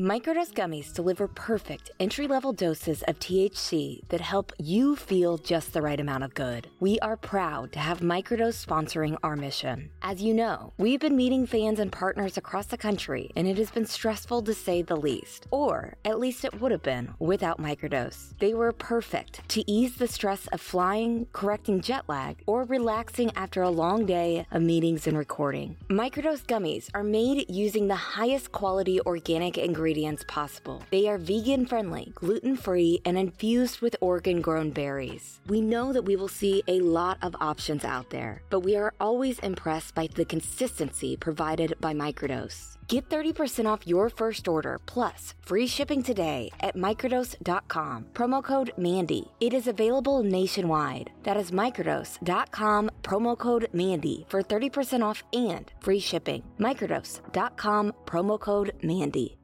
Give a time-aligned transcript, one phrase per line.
[0.00, 5.80] Microdose gummies deliver perfect entry level doses of THC that help you feel just the
[5.80, 6.68] right amount of good.
[6.80, 9.90] We are proud to have Microdose sponsoring our mission.
[10.02, 13.70] As you know, we've been meeting fans and partners across the country, and it has
[13.70, 15.46] been stressful to say the least.
[15.52, 18.36] Or at least it would have been without Microdose.
[18.40, 23.62] They were perfect to ease the stress of flying, correcting jet lag, or relaxing after
[23.62, 25.76] a long day of meetings and recording.
[25.88, 30.82] Microdose gummies are made using the highest quality organic ingredients ingredients possible.
[30.90, 35.40] They are vegan friendly, gluten free, and infused with Oregon grown berries.
[35.46, 38.94] We know that we will see a lot of options out there, but we are
[38.98, 42.78] always impressed by the consistency provided by Microdose.
[42.88, 48.06] Get 30% off your first order plus free shipping today at microdose.com.
[48.14, 49.24] Promo code MANDY.
[49.40, 51.10] It is available nationwide.
[51.24, 56.42] That is microdose.com, promo code MANDY for 30% off and free shipping.
[56.58, 59.36] Microdose.com, promo code MANDY.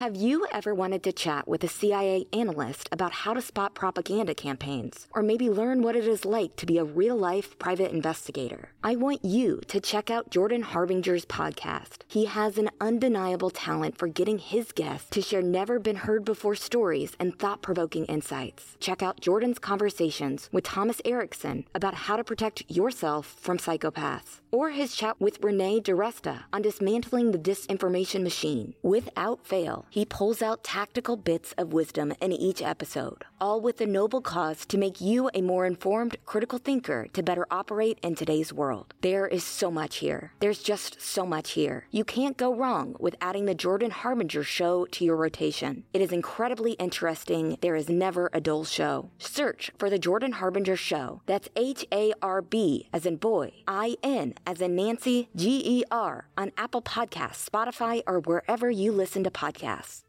[0.00, 4.32] Have you ever wanted to chat with a CIA analyst about how to spot propaganda
[4.32, 8.68] campaigns, or maybe learn what it is like to be a real life private investigator?
[8.84, 12.02] I want you to check out Jordan Harbinger's podcast.
[12.06, 16.54] He has an undeniable talent for getting his guests to share never been heard before
[16.54, 18.76] stories and thought provoking insights.
[18.78, 24.70] Check out Jordan's conversations with Thomas Erikson about how to protect yourself from psychopaths, or
[24.70, 28.74] his chat with Renee DiResta on dismantling the disinformation machine.
[28.80, 33.86] Without fail, he pulls out tactical bits of wisdom in each episode, all with the
[33.86, 38.52] noble cause to make you a more informed, critical thinker to better operate in today's
[38.52, 38.94] world.
[39.00, 40.32] There is so much here.
[40.40, 41.86] There's just so much here.
[41.90, 45.84] You can't go wrong with adding the Jordan Harbinger show to your rotation.
[45.92, 47.58] It is incredibly interesting.
[47.60, 49.10] There is never a dull show.
[49.18, 51.22] Search for the Jordan Harbinger show.
[51.26, 55.84] That's H A R B as in boy, I N as in Nancy, G E
[55.90, 60.02] R on Apple Podcasts, Spotify, or wherever you listen to podcasts.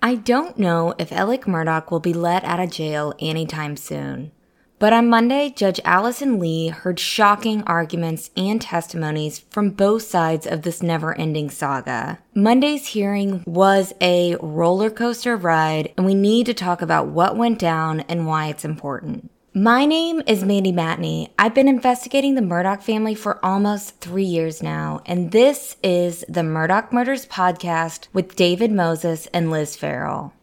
[0.00, 4.30] I don't know if Alec Murdaugh will be let out of jail anytime soon.
[4.78, 10.62] But on Monday, Judge Allison Lee heard shocking arguments and testimonies from both sides of
[10.62, 12.20] this never ending saga.
[12.32, 17.58] Monday's hearing was a roller coaster ride, and we need to talk about what went
[17.58, 19.32] down and why it's important.
[19.54, 21.30] My name is Mandy Matney.
[21.38, 26.42] I've been investigating the Murdaugh family for almost three years now, and this is the
[26.42, 30.34] Murdaugh Murders Podcast with David Moses and Liz Farrell.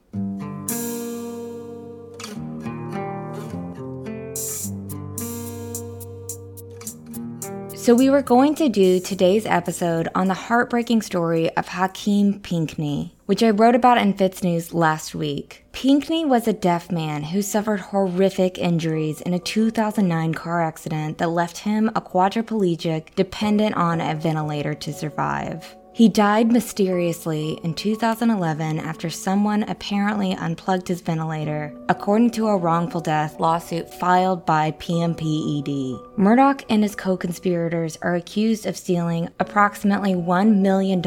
[7.86, 13.14] So, we were going to do today's episode on the heartbreaking story of Hakeem Pinckney,
[13.28, 15.66] which I wrote about in FITSNews last week.
[15.72, 21.30] Pinckney was a deaf man who suffered horrific injuries in a 2009 car accident that
[21.30, 25.76] left him a quadriplegic dependent on a ventilator to survive.
[25.96, 33.00] He died mysteriously in 2011 after someone apparently unplugged his ventilator, according to a wrongful
[33.00, 36.18] death lawsuit filed by PMPED.
[36.18, 41.02] Murdaugh and his co conspirators are accused of stealing approximately $1 million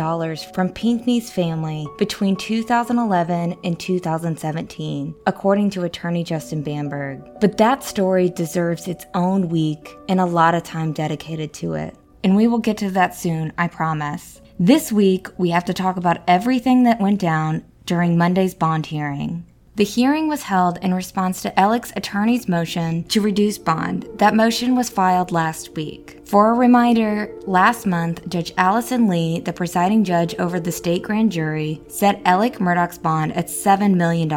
[0.54, 7.20] from Pinckney's family between 2011 and 2017, according to attorney Justin Bamberg.
[7.42, 11.94] But that story deserves its own week and a lot of time dedicated to it.
[12.24, 14.40] And we will get to that soon, I promise.
[14.60, 19.46] This week, we have to talk about everything that went down during Monday's bond hearing.
[19.76, 24.08] The hearing was held in response to Alec's attorney's motion to reduce bond.
[24.16, 26.22] That motion was filed last week.
[26.24, 31.30] For a reminder, last month, Judge Allison Lee, the presiding judge over the state grand
[31.30, 34.28] jury, set Alec Murdaugh's bond at $7 million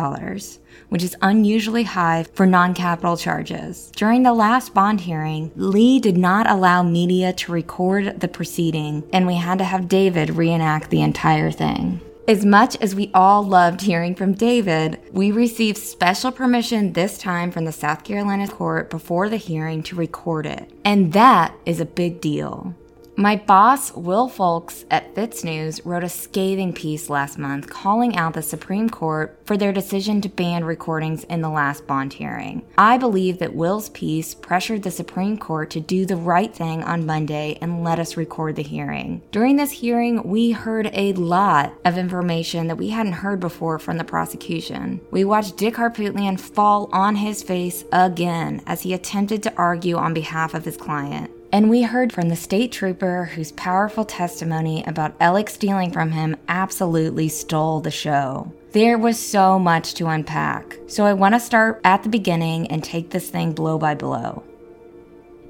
[0.92, 3.90] which is unusually high for non capital charges.
[3.96, 9.26] During the last bond hearing, Lee did not allow media to record the proceeding, and
[9.26, 12.02] we had to have David reenact the entire thing.
[12.28, 17.52] As much as we all loved hearing from David, we received special permission this time
[17.52, 20.70] from the South Carolina court before the hearing to record it.
[20.84, 22.76] And that is a big deal.
[23.22, 28.42] My boss, Will Folks at FITSNews, wrote a scathing piece last month calling out the
[28.42, 32.66] Supreme Court for their decision to ban recordings in the last bond hearing.
[32.80, 37.06] I believe that Will's piece pressured the Supreme Court to do the right thing on
[37.06, 39.22] Monday and let us record the hearing.
[39.32, 44.00] During this hearing, we heard a lot of information that we hadn't heard before from
[44.00, 45.00] the prosecution.
[45.12, 50.16] We watched Dick Harpootlian fall on his face again as he attempted to argue on
[50.16, 51.30] behalf of his client.
[51.54, 56.38] And we heard from the state trooper whose powerful testimony about Alec stealing from him
[56.48, 58.54] absolutely stole the show.
[58.72, 62.82] There was so much to unpack, so I want to start at the beginning and
[62.82, 64.44] take this thing blow by blow.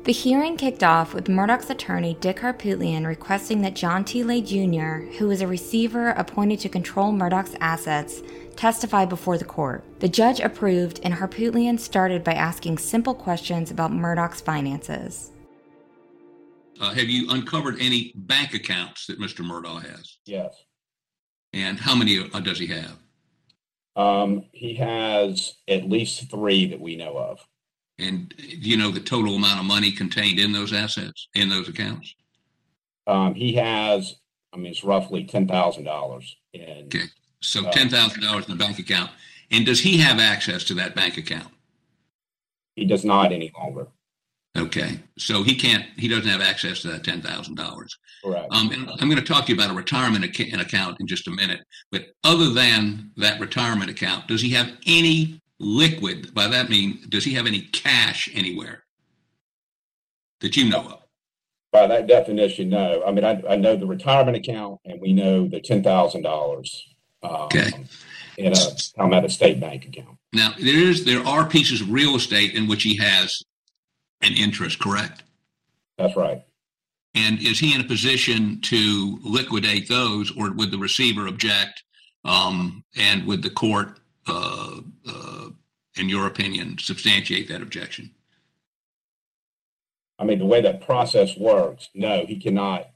[0.05, 4.23] The hearing kicked off with Murdaugh's attorney Dick Harpootlian requesting that John T.
[4.23, 8.23] Lay Jr., who was a receiver appointed to control Murdaugh's assets,
[8.55, 9.83] testify before the court.
[9.99, 15.30] The judge approved, and Harpootlian started by asking simple questions about Murdaugh's finances.
[16.81, 19.45] Uh, have you uncovered any bank accounts that Mr.
[19.45, 20.17] Murdaugh has?
[20.25, 20.55] Yes.
[21.53, 22.97] And how many uh, does he have?
[23.95, 27.45] Um, he has at least three that we know of.
[27.99, 31.69] And do you know the total amount of money contained in those assets, in those
[31.69, 32.15] accounts?
[33.05, 34.15] Um, he has,
[34.51, 36.85] I mean, it's roughly ten thousand dollars in.
[36.85, 37.05] Okay,
[37.41, 39.11] so Uh, ten thousand dollars in the bank account.
[39.51, 41.53] And does he have access to that bank account?
[42.75, 43.87] He does not any longer.
[44.57, 47.97] Okay, so he can't, he doesn't have access to that ten thousand dollars.
[48.23, 48.47] Correct.
[48.51, 51.27] Um, and I'm going to talk to you about a retirement ac- account in just
[51.27, 51.61] a minute.
[51.91, 56.33] But other than that retirement account, does he have any liquid?
[56.33, 58.83] By that mean, does he have any cash anywhere
[60.41, 60.97] that you know of?
[61.71, 63.03] By that definition, no.
[63.05, 66.83] I mean, I, I know the retirement account and we know the ten thousand dollars.
[67.23, 67.69] Um, Okay.
[68.37, 68.65] In a,
[68.97, 70.17] I'm at a state bank account.
[70.33, 73.41] Now there is there are pieces of real estate in which he has
[74.21, 75.23] an interest, correct?
[75.97, 76.43] That's right.
[77.13, 81.83] And is he in a position to liquidate those, or would the receiver object?
[82.23, 85.49] Um, and would the court, uh, uh,
[85.97, 88.11] in your opinion, substantiate that objection?
[90.19, 92.91] I mean, the way that process works, no, he cannot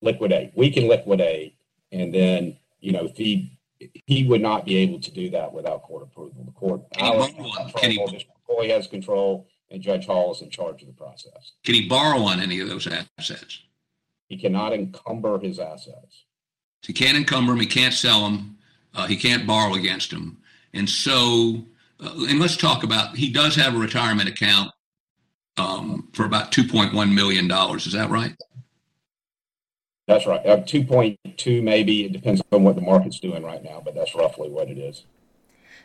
[0.00, 0.52] liquidate.
[0.54, 1.56] We can liquidate,
[1.90, 3.58] and then you know, if he
[4.06, 6.44] he would not be able to do that without court approval.
[6.44, 7.70] The court, Can he our borrow one?
[7.72, 11.52] Can he- control, District has control, and Judge Hall is in charge of the process.
[11.64, 13.60] Can he borrow on any of those assets?
[14.28, 16.24] He cannot encumber his assets.
[16.82, 17.60] He can't encumber them.
[17.60, 18.58] He can't sell them.
[18.94, 20.38] Uh, he can't borrow against them.
[20.72, 21.64] And so,
[22.00, 23.16] uh, and let's talk about.
[23.16, 24.70] He does have a retirement account
[25.56, 27.86] um, for about two point one million dollars.
[27.86, 28.34] Is that right?
[30.06, 30.44] That's right.
[30.46, 32.04] Uh, two point two, maybe.
[32.04, 35.04] It depends on what the market's doing right now, but that's roughly what it is.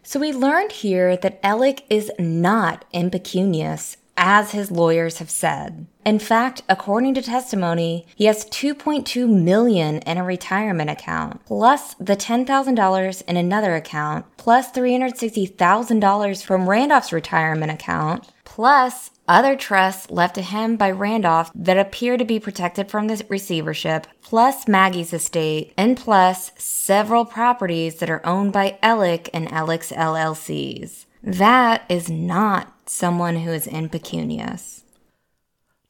[0.03, 5.87] So we learned here that Alec is not impecunious, as his lawyers have said.
[6.05, 12.17] In fact, according to testimony, he has 2.2 million in a retirement account, plus the
[12.17, 20.41] $10,000 in another account, plus $360,000 from Randolph's retirement account, plus other trusts left to
[20.41, 25.97] him by Randolph that appear to be protected from the receivership, plus Maggie's estate, and
[25.97, 31.05] plus several properties that are owned by Alec and Alec's LLCs.
[31.23, 34.82] That is not someone who is impecunious.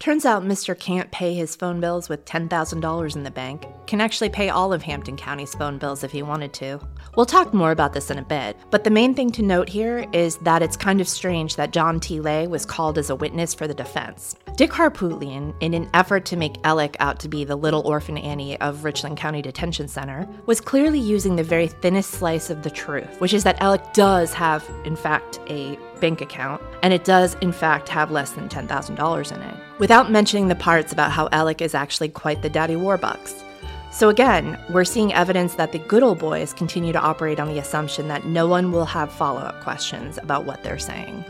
[0.03, 0.77] Turns out Mr.
[0.77, 4.81] can't pay his phone bills with $10,000 in the bank, can actually pay all of
[4.81, 6.77] Hampton County's phone bills if he wanted to.
[7.15, 10.05] We'll talk more about this in a bit, but the main thing to note here
[10.11, 12.19] is that it's kind of strange that John T.
[12.19, 14.35] Lay was called as a witness for the defense.
[14.57, 18.59] Dick Harpootlian, in an effort to make Alec out to be the little orphan Annie
[18.59, 23.21] of Richland County Detention Center, was clearly using the very thinnest slice of the truth,
[23.21, 27.53] which is that Alec does have, in fact, a bank account, and it does, in
[27.53, 31.73] fact, have less than $10,000 in it, without mentioning the parts about how Alec is
[31.73, 33.41] actually quite the daddy warbucks.
[33.89, 37.57] So again, we're seeing evidence that the good old boys continue to operate on the
[37.57, 41.23] assumption that no one will have follow up questions about what they're saying.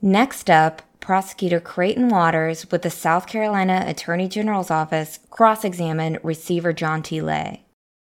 [0.00, 6.72] Next up, prosecutor Creighton Waters with the South Carolina Attorney General's office cross examined receiver
[6.72, 7.20] John T.
[7.20, 7.64] Lay.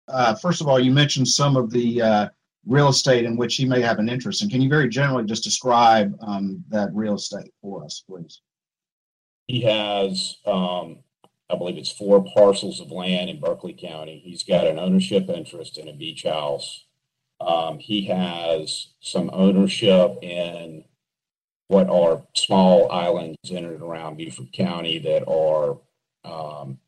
[0.06, 2.28] uh, first of all, you mentioned some of the uh,
[2.66, 4.50] real estate in which he may have an interest in.
[4.50, 8.42] Can you very generally just describe um, that real estate for us, please?
[9.46, 10.98] He has, um,
[11.50, 14.20] I believe it's four parcels of land in Berkeley County.
[14.24, 16.84] He's got an ownership interest in a beach house.
[17.40, 20.84] Um, he has some ownership in
[21.68, 25.78] what are small islands in and around Beaufort County that are,
[26.24, 26.78] um,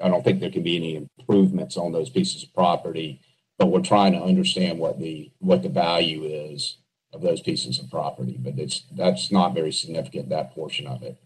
[0.00, 3.20] I don't think there can be any improvements on those pieces of property,
[3.58, 6.78] but we're trying to understand what the, what the value is
[7.12, 11.16] of those pieces of property, but it's, that's not very significant, that portion of it.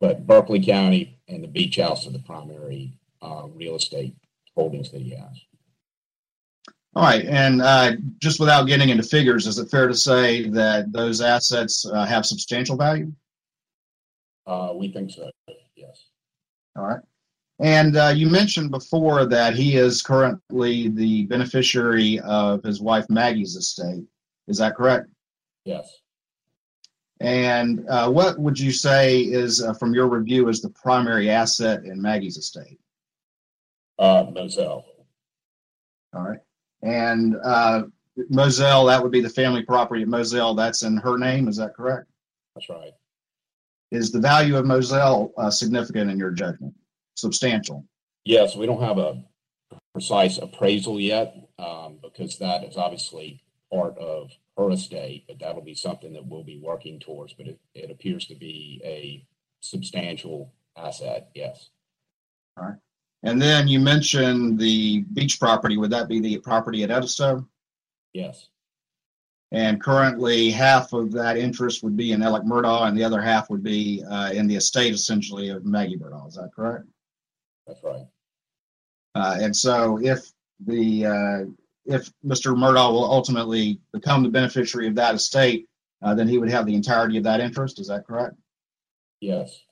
[0.00, 4.14] But Berkeley County and the beach house are the primary, uh, real estate
[4.54, 5.40] holdings that he has.
[6.94, 10.92] All right, and uh, just without getting into figures, is it fair to say that
[10.92, 13.12] those assets uh, have substantial value?
[14.46, 15.30] Uh, we think so,
[15.74, 16.06] yes.
[16.74, 17.00] All right.
[17.58, 23.56] And uh, you mentioned before that he is currently the beneficiary of his wife Maggie's
[23.56, 24.04] estate.
[24.46, 25.08] Is that correct?
[25.64, 26.00] Yes.
[27.20, 31.84] And uh, what would you say is, uh, from your review, is the primary asset
[31.84, 32.78] in Maggie's estate?
[33.98, 34.84] Uh, Moselle,
[36.12, 36.38] All right.
[36.82, 37.84] And uh,
[38.28, 40.54] Moselle, that would be the family property of Moselle.
[40.54, 41.48] That's in her name.
[41.48, 42.06] Is that correct?
[42.54, 42.92] that's right.
[43.90, 46.74] Is the value of Moselle uh, significant in your judgment?
[47.16, 47.84] Substantial?
[48.24, 49.22] Yes, we don't have a
[49.92, 53.42] precise appraisal yet um, because that is obviously
[53.72, 57.32] part of her estate, but that'll be something that we'll be working towards.
[57.34, 59.26] But it, it appears to be a
[59.60, 61.70] substantial asset, yes.
[62.56, 62.76] All right.
[63.22, 65.76] And then you mentioned the beach property.
[65.76, 67.48] Would that be the property at Edisto?
[68.12, 68.48] Yes,
[69.52, 73.50] And currently, half of that interest would be in Alec Murdaugh, and the other half
[73.50, 76.28] would be uh, in the estate, essentially, of Maggie Murdaugh.
[76.28, 76.86] Is that correct?
[77.66, 78.06] That's right.
[79.14, 80.30] Uh, and so, if
[80.66, 81.44] the uh,
[81.86, 82.54] if Mr.
[82.54, 85.66] Murdaugh will ultimately become the beneficiary of that estate,
[86.02, 87.80] uh, then he would have the entirety of that interest.
[87.80, 88.34] Is that correct?
[89.20, 89.62] Yes,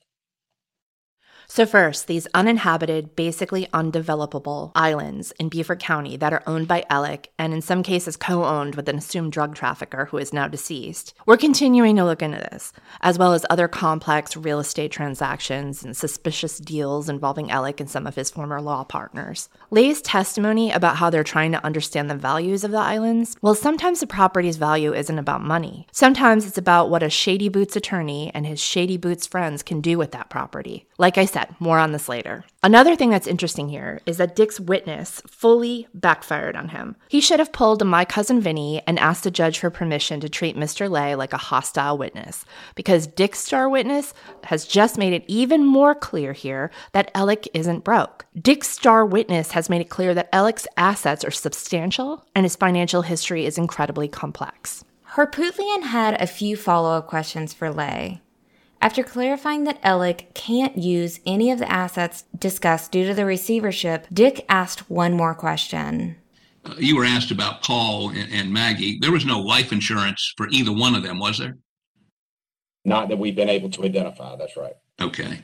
[1.46, 7.30] So, first, these uninhabited, basically undevelopable islands in Beaufort County that are owned by Alec
[7.38, 11.14] and in some cases co owned with an assumed drug trafficker who is now deceased.
[11.26, 15.96] We're continuing to look into this, as well as other complex real estate transactions and
[15.96, 19.48] suspicious deals involving Alec and some of his former law partners.
[19.70, 24.00] Lay's testimony about how they're trying to understand the values of the islands well, sometimes
[24.00, 25.86] the property's value isn't about money.
[25.92, 29.98] Sometimes it's about what a Shady Boots attorney and his Shady Boots friends can do
[29.98, 30.86] with that property.
[30.98, 32.44] Like I said, more on this later.
[32.62, 36.96] Another thing that's interesting here is that Dick's witness fully backfired on him.
[37.08, 40.28] He should have pulled a my cousin Vinny and asked the judge for permission to
[40.28, 40.88] treat Mr.
[40.88, 44.14] Lay like a hostile witness, because Dick's star witness
[44.44, 48.24] has just made it even more clear here that Alec isn't broke.
[48.40, 53.02] Dick's star witness has made it clear that Alec's assets are substantial and his financial
[53.02, 54.84] history is incredibly complex.
[55.14, 58.20] Harpootlian had a few follow up questions for Lay.
[58.84, 64.06] After clarifying that Alec can't use any of the assets discussed due to the receivership,
[64.12, 66.16] Dick asked one more question.
[66.66, 68.98] Uh, you were asked about Paul and, and Maggie.
[69.00, 71.56] There was no life insurance for either one of them, was there?
[72.84, 74.74] not that we've been able to identify, that's right.
[75.00, 75.40] Okay.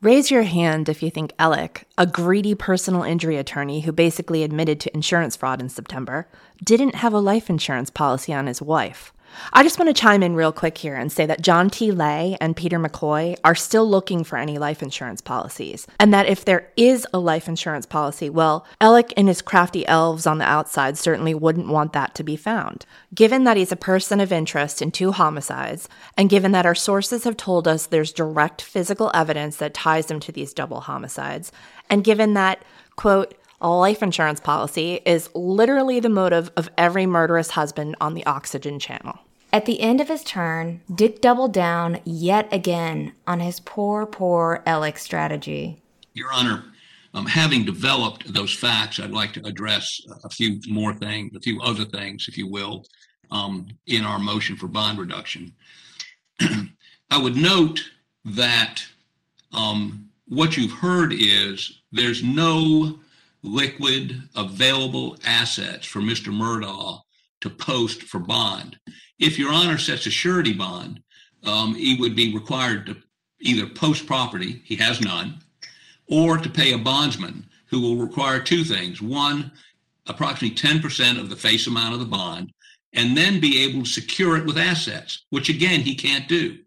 [0.00, 4.78] Raise your hand if you think Alec, a greedy personal injury attorney who basically admitted
[4.78, 6.28] to insurance fraud in September,
[6.62, 9.12] didn't have a life insurance policy on his wife.
[9.52, 11.90] I just want to chime in real quick here and say that John T.
[11.90, 15.86] Lay and Peter McCoy are still looking for any life insurance policies.
[15.98, 20.26] And that if there is a life insurance policy, well, Alec and his crafty elves
[20.26, 22.86] on the outside certainly wouldn't want that to be found.
[23.14, 27.24] Given that he's a person of interest in two homicides, and given that our sources
[27.24, 31.52] have told us there's direct physical evidence that ties him to these double homicides,
[31.90, 32.62] and given that,
[32.96, 33.34] quote,
[33.68, 39.18] life insurance policy is literally the motive of every murderous husband on the Oxygen Channel.
[39.52, 44.62] At the end of his turn, Dick doubled down yet again on his poor, poor
[44.64, 45.82] Alec strategy.
[46.14, 46.64] Your Honor,
[47.12, 51.60] um, having developed those facts, I'd like to address a few more things, a few
[51.60, 52.86] other things, if you will,
[53.30, 55.52] um, in our motion for bond reduction.
[56.40, 57.80] I would note
[58.24, 58.82] that
[59.52, 62.98] um, what you've heard is there's no
[63.42, 66.32] liquid available assets for Mr.
[66.32, 67.00] Murdaugh
[67.40, 68.78] to post for bond.
[69.18, 71.02] If Your Honor sets a surety bond,
[71.44, 72.96] um, he would be required to
[73.40, 75.40] either post property, he has none,
[76.06, 79.02] or to pay a bondsman who will require two things.
[79.02, 79.50] One,
[80.06, 82.52] approximately 10% of the face amount of the bond,
[82.92, 86.58] and then be able to secure it with assets, which again, he can't do.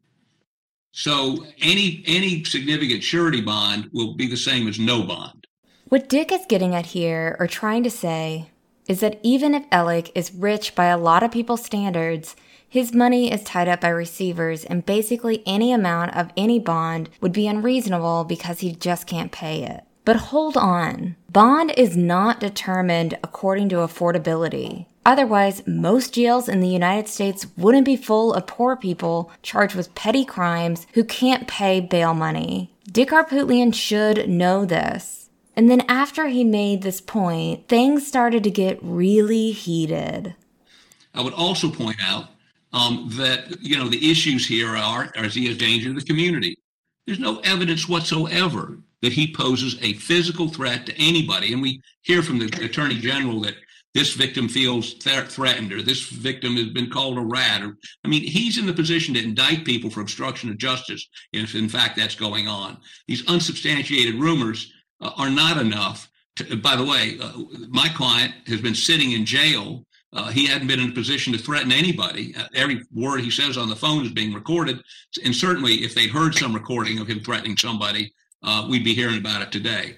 [0.91, 5.44] So any, any significant surety bond will be the same as no bond.
[5.87, 8.49] What Dick is getting at here, or trying to say,
[8.87, 12.35] is that even if Alec is rich by a lot of people's standards,
[12.67, 17.31] his money is tied up by receivers, and basically any amount of any bond would
[17.31, 19.83] be unreasonable because he just can't pay it.
[20.05, 21.17] But hold on.
[21.31, 24.87] Bond is not determined according to affordability.
[25.05, 29.93] Otherwise, most jails in the United States wouldn't be full of poor people charged with
[29.93, 32.71] petty crimes who can't pay bail money.
[32.91, 35.24] Dick Harpootlian should know this.
[35.55, 40.35] And then after he made this point, things started to get really heated.
[41.13, 42.27] I would also point out
[42.73, 46.57] um, that you know the issues here are: is he a danger to the community?
[47.07, 52.21] There's no evidence whatsoever that he poses a physical threat to anybody, and we hear
[52.21, 53.55] from the attorney general that
[53.93, 57.61] this victim feels th- threatened or this victim has been called a rat.
[57.61, 61.55] Or I mean, he's in the position to indict people for obstruction of justice if,
[61.55, 62.77] in fact, that's going on.
[63.07, 64.73] These unsubstantiated rumors
[65.05, 66.09] uh, are not enough.
[66.37, 67.31] To, by the way, uh,
[67.69, 69.85] my client has been sitting in jail
[70.15, 72.33] uh, he hadn't been in a position to threaten anybody.
[72.35, 74.81] Uh, every word he says on the phone is being recorded.
[75.23, 79.17] And certainly, if they heard some recording of him threatening somebody, uh, we'd be hearing
[79.17, 79.97] about it today.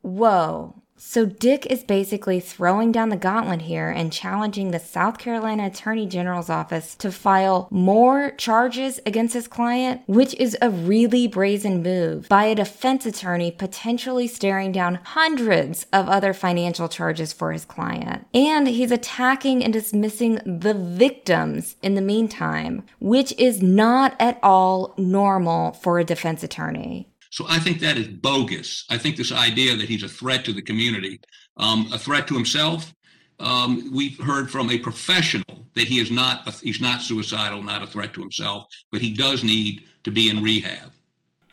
[0.00, 0.81] Whoa.
[1.04, 6.06] So Dick is basically throwing down the gauntlet here and challenging the South Carolina Attorney
[6.06, 12.28] General's office to file more charges against his client, which is a really brazen move
[12.30, 18.24] by a defense attorney potentially staring down hundreds of other financial charges for his client.
[18.32, 24.94] And he's attacking and dismissing the victims in the meantime, which is not at all
[24.96, 27.11] normal for a defense attorney.
[27.32, 28.84] So I think that is bogus.
[28.90, 31.18] I think this idea that he's a threat to the community,
[31.56, 32.92] um, a threat to himself.
[33.40, 37.86] Um, we've heard from a professional that he is not he's not suicidal, not a
[37.86, 40.92] threat to himself, but he does need to be in rehab.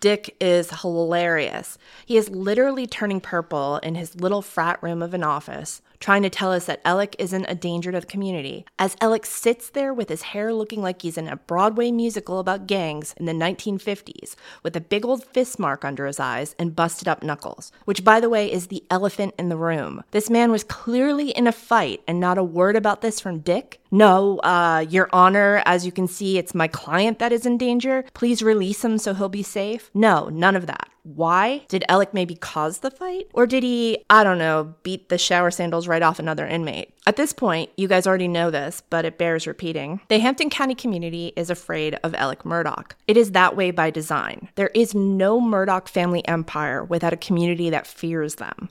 [0.01, 1.77] Dick is hilarious.
[2.05, 6.29] He is literally turning purple in his little frat room of an office, trying to
[6.29, 10.09] tell us that Alec isn't a danger to the community, as Alec sits there with
[10.09, 14.75] his hair looking like he's in a Broadway musical about gangs in the 1950s, with
[14.75, 18.29] a big old fist mark under his eyes and busted up knuckles, which, by the
[18.29, 20.03] way, is the elephant in the room.
[20.11, 23.78] This man was clearly in a fight, and not a word about this from Dick.
[23.91, 28.05] No, uh, Your Honor, as you can see, it's my client that is in danger.
[28.13, 29.89] Please release him so he'll be safe.
[29.93, 30.89] No, none of that.
[31.03, 31.65] Why?
[31.69, 33.29] Did Alec maybe cause the fight?
[33.33, 36.93] Or did he, I don't know, beat the shower sandals right off another inmate?
[37.07, 40.01] At this point, you guys already know this, but it bears repeating.
[40.09, 42.91] The Hampton County community is afraid of Alec Murdaugh.
[43.07, 44.49] It is that way by design.
[44.55, 48.69] There is no Murdaugh family empire without a community that fears them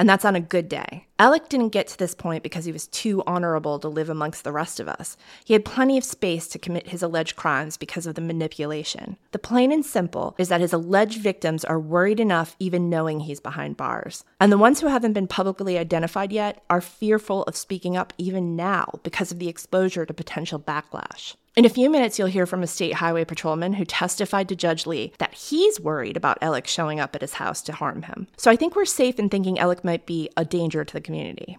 [0.00, 1.06] and that's on a good day.
[1.20, 4.52] Alec didn't get to this point because he was too honorable to live amongst the
[4.52, 5.18] rest of us.
[5.44, 9.18] He had plenty of space to commit his alleged crimes because of the manipulation.
[9.32, 13.38] The plain and simple is that his alleged victims are worried enough even knowing he's
[13.38, 14.24] behind bars.
[14.40, 18.56] And the ones who haven't been publicly identified yet are fearful of speaking up even
[18.56, 21.34] now because of the exposure to potential backlash.
[21.56, 24.86] In a few minutes, you'll hear from a state highway patrolman who testified to Judge
[24.86, 28.28] Lee that he's worried about Alec showing up at his house to harm him.
[28.36, 31.58] So I think we're safe in thinking Alec might be a danger to the community.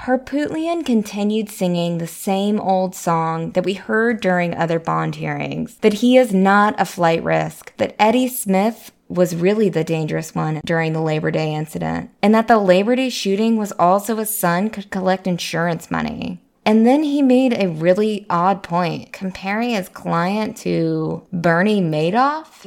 [0.00, 5.94] Harpootlian continued singing the same old song that we heard during other bond hearings that
[5.94, 10.92] he is not a flight risk, that Eddie Smith was really the dangerous one during
[10.92, 14.90] the Labor Day incident, and that the Labor Day shooting was also his son could
[14.90, 16.40] collect insurance money.
[16.64, 22.66] And then he made a really odd point, comparing his client to Bernie Madoff.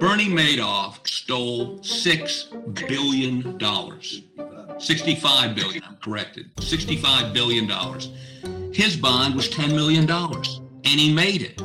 [0.00, 2.44] Bernie Madoff stole six
[2.88, 4.22] billion dollars.
[4.78, 6.50] 65 billion, I'm corrected.
[6.58, 8.10] 65 billion dollars.
[8.72, 10.62] His bond was 10 million dollars.
[10.84, 11.60] And he made it.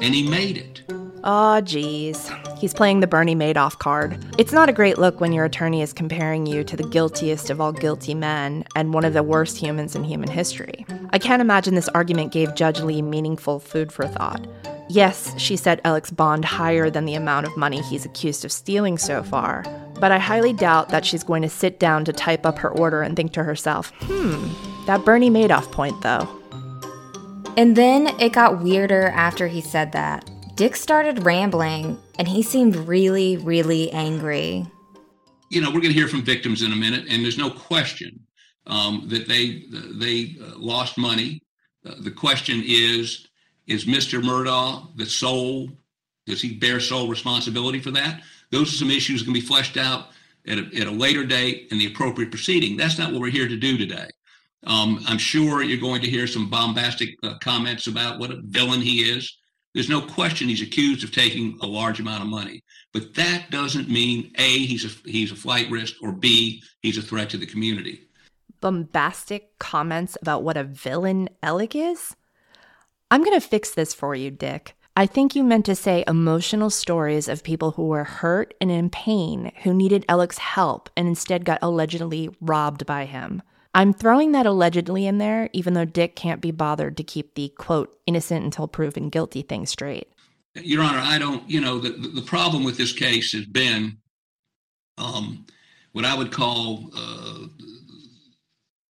[0.00, 0.84] And he made it.
[1.22, 2.30] Oh, geez.
[2.56, 4.24] He's playing the Bernie Madoff card.
[4.38, 7.60] It's not a great look when your attorney is comparing you to the guiltiest of
[7.60, 10.86] all guilty men and one of the worst humans in human history.
[11.10, 14.46] I can't imagine this argument gave Judge Lee meaningful food for thought.
[14.88, 18.98] Yes, she set Alec's bond higher than the amount of money he's accused of stealing
[18.98, 19.64] so far,
[19.98, 23.00] but I highly doubt that she's going to sit down to type up her order
[23.02, 24.48] and think to herself, hmm,
[24.86, 26.28] that Bernie Madoff point though.
[27.56, 30.28] And then it got weirder after he said that.
[30.56, 34.66] Dick started rambling and he seemed really, really angry.
[35.50, 38.20] You know, we're going to hear from victims in a minute, and there's no question
[38.66, 41.42] um, that they they uh, lost money.
[41.86, 43.26] Uh, the question is:
[43.66, 44.22] Is Mr.
[44.22, 45.70] Murdaugh the sole?
[46.26, 48.22] Does he bear sole responsibility for that?
[48.50, 50.08] Those are some issues going to be fleshed out
[50.46, 52.76] at a, at a later date in the appropriate proceeding.
[52.76, 54.08] That's not what we're here to do today.
[54.66, 58.80] Um, I'm sure you're going to hear some bombastic uh, comments about what a villain
[58.80, 59.36] he is.
[59.74, 63.88] There's no question he's accused of taking a large amount of money, but that doesn't
[63.88, 67.46] mean A, he's a, he's a flight risk, or B, he's a threat to the
[67.46, 68.02] community.
[68.60, 72.14] Bombastic comments about what a villain Alec is?
[73.14, 74.74] I'm going to fix this for you, Dick.
[74.96, 78.90] I think you meant to say emotional stories of people who were hurt and in
[78.90, 83.40] pain who needed Alec's help and instead got allegedly robbed by him.
[83.72, 87.50] I'm throwing that allegedly in there, even though Dick can't be bothered to keep the
[87.50, 90.08] quote, innocent until proven guilty thing straight.
[90.56, 93.98] Your Honor, I don't, you know, the, the problem with this case has been
[94.98, 95.46] um,
[95.92, 97.46] what I would call uh,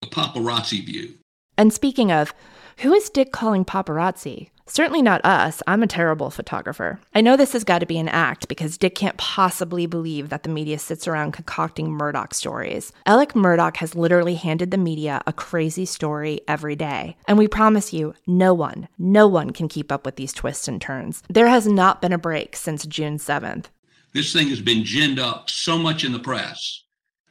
[0.02, 1.12] a paparazzi view.
[1.58, 2.34] And speaking of,
[2.78, 4.48] who is Dick calling paparazzi?
[4.66, 5.62] Certainly not us.
[5.66, 6.98] I'm a terrible photographer.
[7.14, 10.42] I know this has got to be an act because Dick can't possibly believe that
[10.42, 12.90] the media sits around concocting Murdaugh stories.
[13.04, 17.16] Alec Murdaugh has literally handed the media a crazy story every day.
[17.28, 20.80] And we promise you, no one, no one can keep up with these twists and
[20.80, 21.22] turns.
[21.28, 23.66] There has not been a break since June 7th.
[24.14, 26.84] This thing has been ginned up so much in the press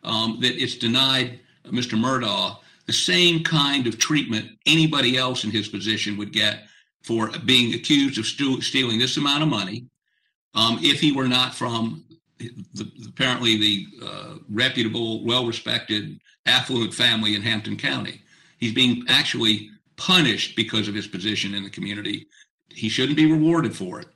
[0.03, 1.97] um, that it's denied Mr.
[1.97, 6.63] Murdaugh the same kind of treatment anybody else in his position would get
[7.01, 9.85] for being accused of stealing this amount of money
[10.53, 12.03] um, if he were not from
[12.37, 18.21] the, apparently the uh, reputable, well-respected, affluent family in Hampton County.
[18.57, 22.27] He's being actually punished because of his position in the community.
[22.69, 24.07] He shouldn't be rewarded for it.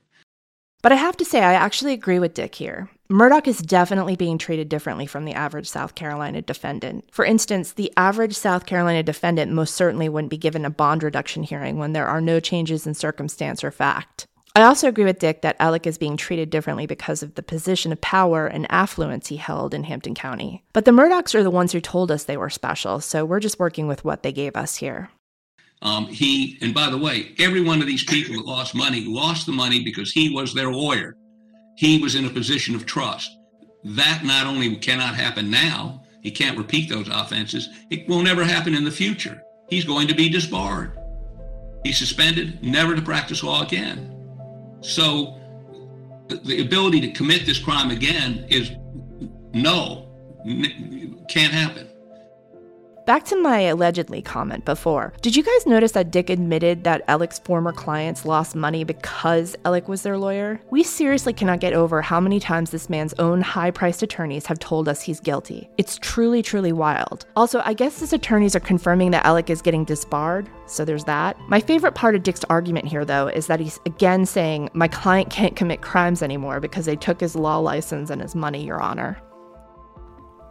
[0.81, 2.89] But I have to say, I actually agree with Dick here.
[3.09, 7.05] Murdaugh is definitely being treated differently from the average South Carolina defendant.
[7.09, 11.43] For instance, the average South Carolina defendant most certainly wouldn't be given a bond reduction
[11.43, 14.25] hearing when there are no changes in circumstance or fact.
[14.57, 17.93] I also agree with Dick that Alec is being treated differently because of the position
[17.93, 20.65] of power and affluence he held in Hampton County.
[20.73, 23.59] But the Murdaughs are the ones who told us they were special, so we're just
[23.59, 25.11] working with what they gave us here.
[25.81, 29.45] Um, he, and by the way, every one of these people that lost money lost
[29.45, 31.15] the money because he was their lawyer.
[31.77, 33.37] He was in a position of trust.
[33.83, 38.73] That not only cannot happen now, he can't repeat those offenses, it will never happen
[38.73, 39.43] in the future.
[39.69, 40.97] He's going to be disbarred.
[41.83, 44.11] He's suspended, never to practice law again.
[44.81, 45.39] So
[46.27, 48.71] the ability to commit this crime again is
[49.53, 50.09] no,
[51.29, 51.86] can't happen.
[53.07, 55.13] Back to my allegedly comment before.
[55.21, 59.87] Did you guys notice that Dick admitted that Alec's former clients lost money because Alec
[59.87, 60.59] was their lawyer?
[60.71, 64.59] We seriously cannot get over how many times this man's own high priced attorneys have
[64.59, 65.69] told us he's guilty.
[65.77, 67.25] It's truly, truly wild.
[67.37, 71.39] Also, I guess his attorneys are confirming that Alec is getting disbarred, so there's that.
[71.47, 75.29] My favorite part of Dick's argument here, though, is that he's again saying, My client
[75.29, 79.17] can't commit crimes anymore because they took his law license and his money, Your Honor.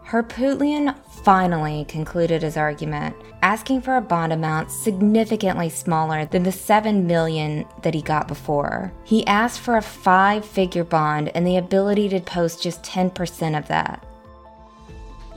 [0.09, 7.09] Harpootlian finally concluded his argument, asking for a bond amount significantly smaller than the 7
[7.09, 8.93] million that he got before.
[9.03, 14.07] He asked for a five-figure bond and the ability to post just 10% of that.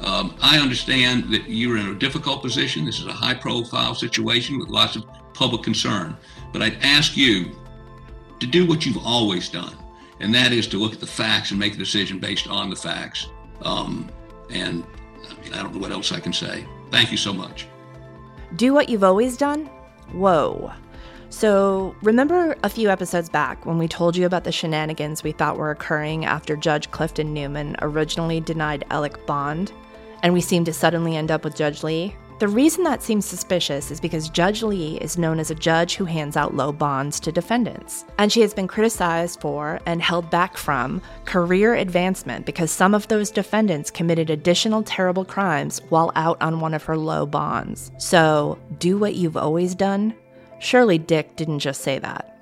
[0.02, 2.86] Um, I understand that you're in a difficult position.
[2.86, 5.04] This is a high profile situation with lots of
[5.34, 6.16] public concern.
[6.54, 7.56] But I'd ask you
[8.40, 9.76] to do what you've always done,
[10.20, 12.76] and that is to look at the facts and make a decision based on the
[12.76, 13.28] facts.
[13.64, 14.10] Um,
[14.50, 14.84] and
[15.30, 16.66] I mean, I don't know what else I can say.
[16.92, 17.68] Thank you so much.
[18.56, 19.66] Do what you've always done?
[20.12, 20.72] Whoa.
[21.32, 25.58] So, remember a few episodes back when we told you about the shenanigans we thought
[25.58, 29.72] were occurring after Judge Clifton Newman originally denied Alec Bond,
[30.24, 32.16] and we seemed to suddenly end up with Judge Lee?
[32.40, 36.06] The reason that seems suspicious is because Judge Lee is known as a judge who
[36.06, 38.06] hands out low bonds to defendants.
[38.18, 43.10] And she has been criticized for and held back from career advancement because some of
[43.10, 47.92] those defendants committed additional terrible crimes while out on one of her low bonds.
[47.98, 50.16] So, do what you've always done?
[50.60, 52.39] Surely Dick didn't just say that.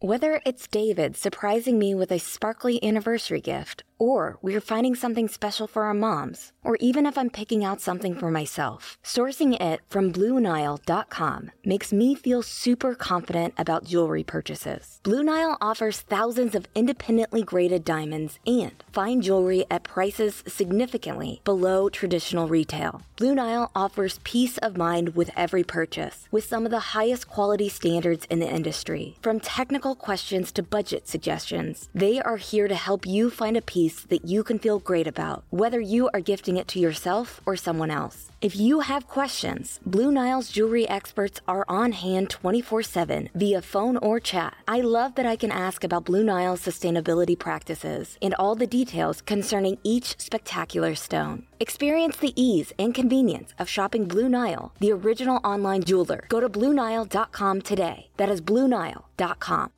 [0.00, 5.66] Whether it's David surprising me with a sparkly anniversary gift, or we're finding something special
[5.66, 10.12] for our moms, or even if I'm picking out something for myself, sourcing it from
[10.12, 15.00] BlueNile.com makes me feel super confident about jewelry purchases.
[15.02, 21.88] Blue Nile offers thousands of independently graded diamonds and fine jewelry at prices significantly below
[21.88, 23.02] traditional retail.
[23.16, 27.68] Blue Nile offers peace of mind with every purchase, with some of the highest quality
[27.68, 29.16] standards in the industry.
[29.22, 33.85] From technical questions to budget suggestions, they are here to help you find a piece
[34.08, 37.90] that you can feel great about, whether you are gifting it to yourself or someone
[37.90, 38.30] else.
[38.40, 43.96] If you have questions, Blue Nile's jewelry experts are on hand 24 7 via phone
[43.98, 44.56] or chat.
[44.66, 49.22] I love that I can ask about Blue Nile's sustainability practices and all the details
[49.22, 51.46] concerning each spectacular stone.
[51.60, 56.24] Experience the ease and convenience of shopping Blue Nile, the original online jeweler.
[56.28, 58.08] Go to BlueNile.com today.
[58.16, 59.72] That is BlueNile.com.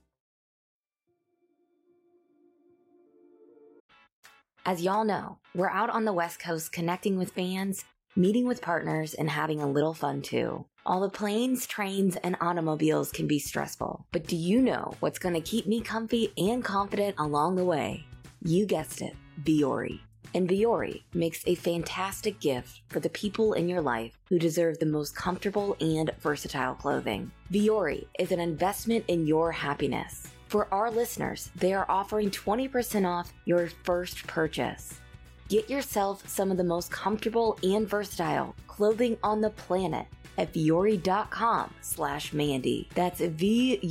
[4.68, 9.14] As y'all know, we're out on the West Coast connecting with fans, meeting with partners,
[9.14, 10.66] and having a little fun too.
[10.85, 15.35] All the planes, trains, and automobiles can be stressful, but do you know what's going
[15.35, 18.04] to keep me comfy and confident along the way?
[18.42, 20.00] You guessed it, Vuori.
[20.35, 24.85] And Vuori makes a fantastic gift for the people in your life who deserve the
[24.85, 27.33] most comfortable and versatile clothing.
[27.50, 30.28] Vuori is an investment in your happiness.
[30.48, 34.98] For our listeners, they are offering 20% off your first purchase.
[35.50, 40.06] Get yourself some of the most comfortable and versatile clothing on the planet
[40.38, 42.88] at vuori.com slash Mandy.
[42.94, 43.82] That's V-U-O-R-I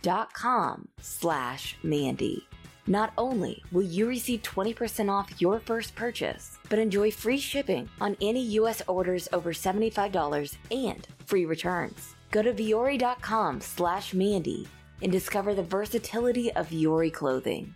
[0.00, 2.46] dot com slash Mandy.
[2.86, 8.16] Not only will you receive 20% off your first purchase, but enjoy free shipping on
[8.22, 8.80] any U.S.
[8.88, 12.14] orders over $75 and free returns.
[12.30, 14.66] Go to vuori.com slash Mandy
[15.02, 17.74] and discover the versatility of Vuori clothing.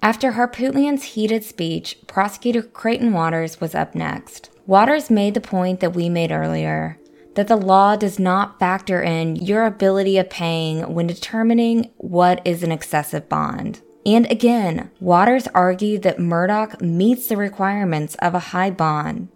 [0.00, 4.50] After Harpootlian's heated speech, prosecutor Creighton Waters was up next.
[4.66, 6.98] Waters made the point that we made earlier
[7.34, 12.64] that the law does not factor in your ability of paying when determining what is
[12.64, 13.80] an excessive bond.
[14.04, 19.28] And again, Waters argued that Murdaugh meets the requirements of a high bond.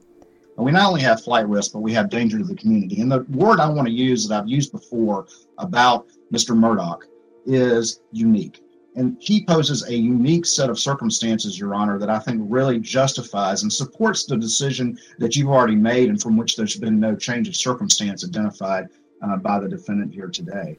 [0.56, 3.00] We not only have flight risk, but we have danger to the community.
[3.00, 5.26] And the word I want to use that I've used before
[5.58, 6.56] about Mr.
[6.56, 7.00] Murdaugh
[7.46, 8.62] is unique.
[8.94, 13.62] And he poses a unique set of circumstances, Your Honor, that I think really justifies
[13.62, 17.48] and supports the decision that you've already made and from which there's been no change
[17.48, 18.88] of circumstance identified
[19.22, 20.78] uh, by the defendant here today.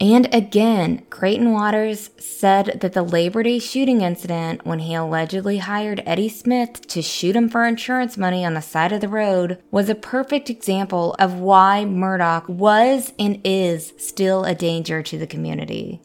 [0.00, 6.02] And again, Creighton Waters said that the Labor Day shooting incident, when he allegedly hired
[6.06, 9.90] Eddie Smith to shoot him for insurance money on the side of the road, was
[9.90, 16.00] a perfect example of why Murdaugh was and is still a danger to the community.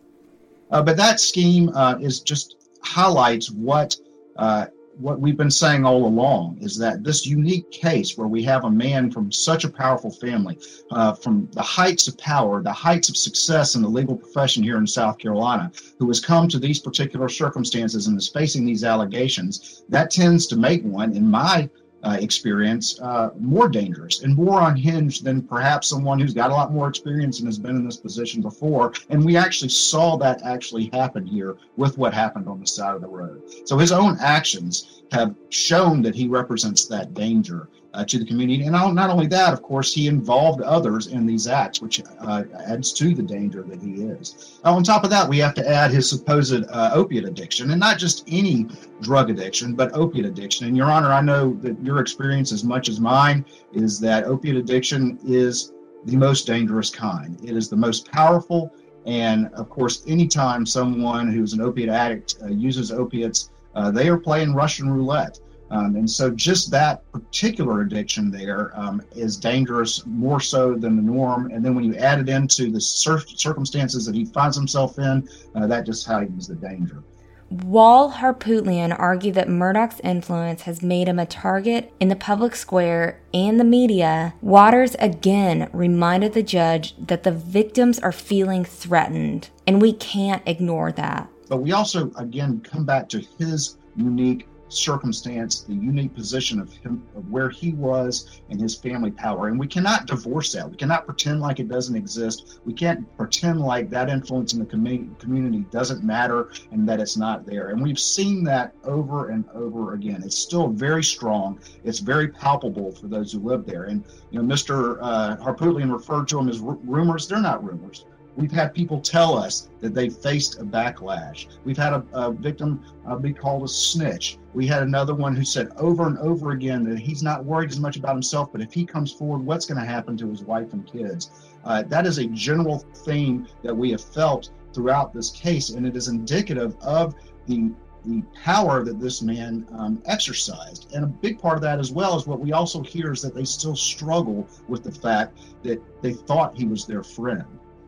[0.72, 3.96] Uh, but that scheme uh, is just highlights what
[4.36, 4.66] uh,
[4.98, 8.72] what we've been saying all along is that this unique case where we have a
[8.72, 10.58] man from such a powerful family,
[10.92, 14.78] uh, from the heights of power, the heights of success in the legal profession here
[14.78, 19.84] in South Carolina, who has come to these particular circumstances and is facing these allegations,
[19.90, 21.70] that tends to make one, in my
[22.06, 26.72] uh, experience uh, more dangerous and more unhinged than perhaps someone who's got a lot
[26.72, 28.94] more experience and has been in this position before.
[29.10, 33.02] And we actually saw that actually happen here with what happened on the side of
[33.02, 33.42] the road.
[33.66, 38.64] So his own actions have shown that he represents that danger uh, to the community.
[38.64, 42.92] And not only that, of course, he involved others in these acts, which uh, adds
[42.94, 44.60] to the danger that he is.
[44.64, 47.98] On top of that, we have to add his supposed uh, opiate addiction, and not
[47.98, 48.68] just any
[49.02, 50.68] drug addiction, but opiate addiction.
[50.68, 54.58] And, Your Honor, I know that your experience, as much as mine, is that opiate
[54.58, 55.72] addiction is
[56.06, 57.40] the most dangerous kind.
[57.44, 58.74] It is the most powerful.
[59.06, 64.18] And of course, anytime someone who's an opiate addict uh, uses opiates, uh, they are
[64.18, 65.40] playing Russian roulette.
[65.72, 71.02] Um, and so, just that particular addiction there um, is dangerous more so than the
[71.02, 71.50] norm.
[71.52, 75.28] And then, when you add it into the cir- circumstances that he finds himself in,
[75.56, 77.04] uh, that just heightens the danger.
[77.50, 83.22] Wall Harpootlian argued that Murdaugh's influence has made him a target in the public square
[83.34, 84.34] and the media.
[84.42, 90.92] Waters again reminded the judge that the victims are feeling threatened, and we can't ignore
[90.94, 91.30] that.
[91.48, 97.04] But we also, again, come back to his unique circumstance, the unique position of him,
[97.16, 99.48] of where he was and his family power.
[99.48, 100.70] And we cannot divorce that.
[100.70, 102.60] We cannot pretend like it doesn't exist.
[102.66, 107.18] We can't pretend like that influence in the com- community doesn't matter and that it's
[107.18, 107.70] not there.
[107.70, 110.24] And we've seen that over and over again.
[110.24, 111.60] It's still very strong.
[111.84, 113.84] It's very palpable for those who live there.
[113.84, 114.98] And you know, Mr.
[115.02, 117.28] Uh, Harpootlian referred to them as r- rumors.
[117.28, 118.06] They're not rumors.
[118.36, 121.48] We've had people tell us that they faced a backlash.
[121.64, 124.38] We've had a, a victim uh, be called a snitch.
[124.54, 127.80] We had another one who said over and over again that he's not worried as
[127.80, 130.74] much about himself, but if he comes forward, what's going to happen to his wife
[130.74, 131.32] and kids?
[131.64, 135.96] Uh, that is a general theme that we have felt throughout this case, and it
[135.96, 137.16] is indicative of
[137.48, 137.72] the
[138.06, 140.92] the power that this man um, exercised.
[140.94, 143.34] And a big part of that as well is what we also hear is that
[143.34, 147.46] they still struggle with the fact that they thought he was their friend.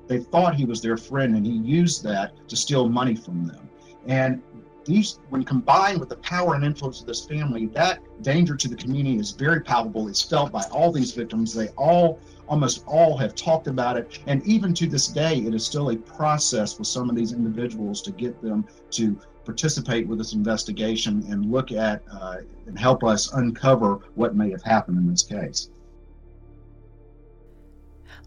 [0.07, 3.69] They thought he was their friend, and he used that to steal money from them.
[4.07, 4.41] And
[4.85, 8.75] these, when combined with the power and influence of this family, that danger to the
[8.75, 10.07] community is very palpable.
[10.07, 11.53] It's felt by all these victims.
[11.53, 14.19] They all, almost all, have talked about it.
[14.27, 18.01] And even to this day, it is still a process with some of these individuals
[18.03, 23.33] to get them to participate with this investigation and look at uh, and help us
[23.33, 25.69] uncover what may have happened in this case.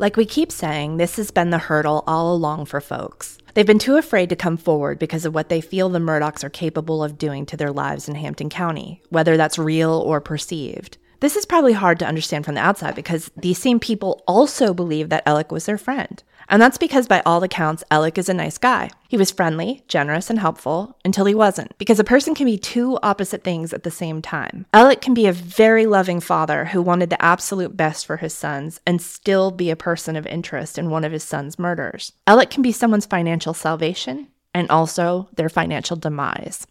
[0.00, 3.36] Like we keep saying, this has been the hurdle all along for folks.
[3.52, 6.48] They've been too afraid to come forward because of what they feel the Murdaughs are
[6.48, 10.96] capable of doing to their lives in Hampton County, whether that's real or perceived.
[11.20, 15.10] This is probably hard to understand from the outside because these same people also believe
[15.10, 16.22] that Alec was their friend.
[16.50, 18.90] And that's because, by all accounts, Alec is a nice guy.
[19.08, 22.98] He was friendly, generous, and helpful until he wasn't, because a person can be two
[23.04, 24.66] opposite things at the same time.
[24.72, 28.80] Alec can be a very loving father who wanted the absolute best for his sons
[28.84, 32.12] and still be a person of interest in one of his son's murders.
[32.26, 36.66] Alec can be someone's financial salvation and also their financial demise.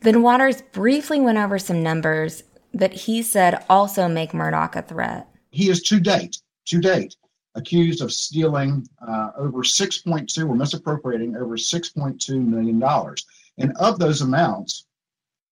[0.00, 2.42] Then Waters briefly went over some numbers
[2.74, 5.28] that he said also make Murdaugh a threat.
[5.50, 7.14] He is to date, to date,
[7.54, 13.26] accused of stealing uh, over 6.2 or misappropriating over 6.2 million dollars.
[13.58, 14.86] And of those amounts,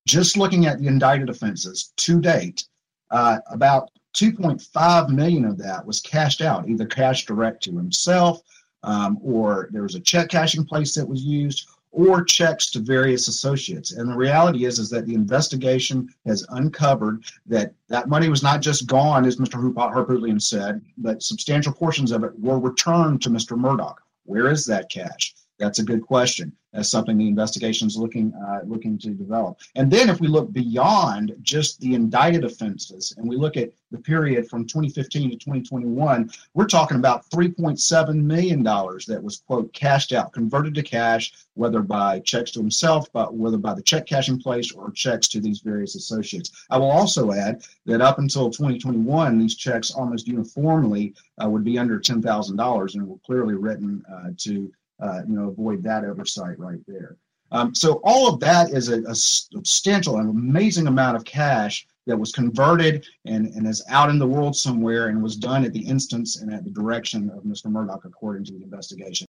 [0.06, 2.66] just looking at the indicted offenses to date,
[3.10, 8.42] uh, about 2.5 million of that was cashed out, either cashed direct to himself,
[8.82, 13.28] um, or there was a check cashing place that was used, or checks to various
[13.28, 13.92] associates.
[13.92, 18.60] And the reality is, is that the investigation has uncovered that that money was not
[18.60, 19.72] just gone, as Mr.
[19.74, 23.58] Harpootlian said, but substantial portions of it were returned to Mr.
[23.58, 23.96] Murdaugh.
[24.24, 25.34] Where is that cash?
[25.60, 26.52] That's a good question.
[26.72, 29.58] That's something the investigation is looking uh, looking to develop.
[29.74, 33.98] And then, if we look beyond just the indicted offenses, and we look at the
[33.98, 40.12] period from 2015 to 2021, we're talking about 3.7 million dollars that was quote cashed
[40.12, 44.40] out, converted to cash, whether by checks to himself, but whether by the check cashing
[44.40, 46.52] place or checks to these various associates.
[46.70, 51.78] I will also add that up until 2021, these checks almost uniformly uh, would be
[51.78, 56.80] under $10,000 and were clearly written uh, to uh, you know, avoid that oversight right
[56.86, 57.16] there.
[57.52, 62.16] Um, so all of that is a, a substantial and amazing amount of cash that
[62.16, 65.80] was converted and, and is out in the world somewhere and was done at the
[65.80, 67.66] instance and at the direction of Mr.
[67.66, 69.26] Murdaugh, according to the investigation.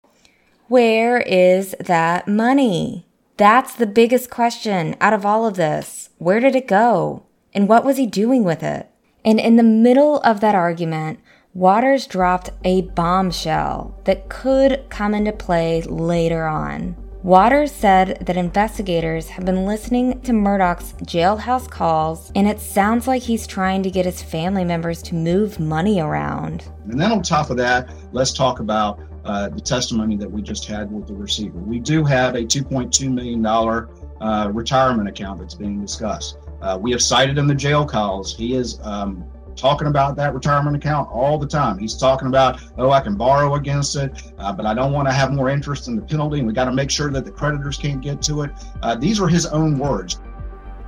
[0.68, 3.06] Where is that money?
[3.36, 6.10] That's the biggest question out of all of this.
[6.18, 7.24] Where did it go?
[7.52, 8.88] And what was he doing with it?
[9.24, 11.20] And in the middle of that argument,
[11.54, 16.94] Waters dropped a bombshell that could come into play later on.
[17.24, 23.22] Waters said that investigators have been listening to Murdaugh's jailhouse calls, and it sounds like
[23.22, 26.70] he's trying to get his family members to move money around.
[26.84, 30.66] And then on top of that, let's talk about uh, the testimony that we just
[30.66, 31.58] had with the receiver.
[31.58, 36.38] We do have a $2.2 million uh, retirement account that's being discussed.
[36.62, 38.36] Uh, we have cited in the jail calls.
[38.36, 39.24] He is um,
[39.60, 41.78] talking about that retirement account all the time.
[41.78, 45.12] He's talking about, oh, I can borrow against it, uh, but I don't want to
[45.12, 47.76] have more interest in the penalty, and we got to make sure that the creditors
[47.76, 48.50] can't get to it.
[48.82, 50.20] Uh, these were his own words.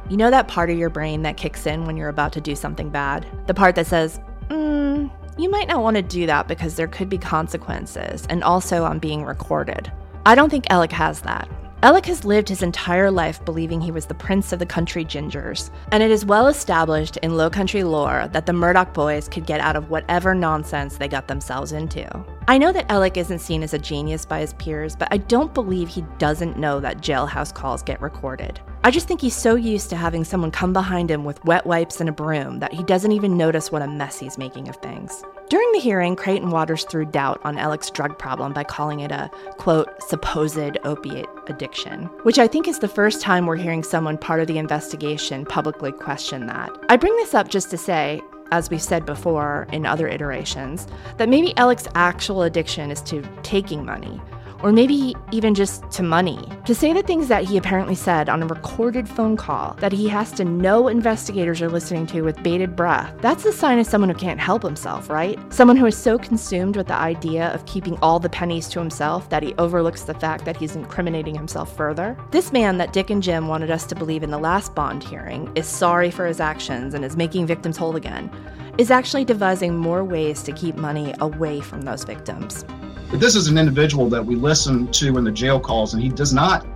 [0.09, 2.57] You know that part of your brain that kicks in when you're about to do
[2.57, 3.27] something bad?
[3.47, 7.09] The part that says, mm, you might not want to do that because there could
[7.09, 9.93] be consequences, and also I'm being recorded.
[10.27, 11.49] I don't think Alec has that.
[11.85, 15.71] Alec has lived his entire life believing he was the prince of the country gingers,
[15.91, 19.59] and it is well established in low country lore that the Murdaugh boys could get
[19.59, 22.09] out of whatever nonsense they got themselves into.
[22.47, 25.53] I know that Alec isn't seen as a genius by his peers, but I don't
[25.53, 28.61] believe he doesn't know that jailhouse calls get recorded.
[28.85, 31.99] I just think he's so used to having someone come behind him with wet wipes
[31.99, 35.25] and a broom that he doesn't even notice what a mess he's making of things.
[35.53, 39.31] During the hearing, Creighton Waters threw doubt on Alec's drug problem by calling it a,
[39.59, 44.41] quote, supposed opiate addiction, which I think is the first time we're hearing someone part
[44.41, 46.71] of the investigation publicly question that.
[46.89, 50.87] I bring this up just to say, as we've said before in other iterations,
[51.19, 54.23] that maybe Alec's actual addiction is to taking money,
[54.63, 56.49] or maybe even just to money.
[56.67, 60.09] To say the things that he apparently said on a recorded phone call that he
[60.09, 64.11] has to know investigators are listening to with bated breath, that's a sign of someone
[64.11, 65.39] who can't help himself, right?
[65.53, 69.29] Someone who is so consumed with the idea of keeping all the pennies to himself
[69.31, 72.17] that he overlooks the fact that he's incriminating himself further.
[72.31, 75.51] This man that Dick and Jim wanted us to believe in the last Bond hearing
[75.55, 78.31] is sorry for his actions and is making victims whole again,
[78.79, 82.65] is actually devising more ways to keep money away from those victims.
[83.13, 86.09] But this is an individual that we listen to in the jail calls, and he
[86.09, 86.67] does not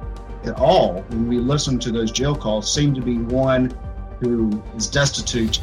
[0.45, 3.75] at all, when we listen to those jail calls, seem to be one
[4.21, 5.61] who is destitute,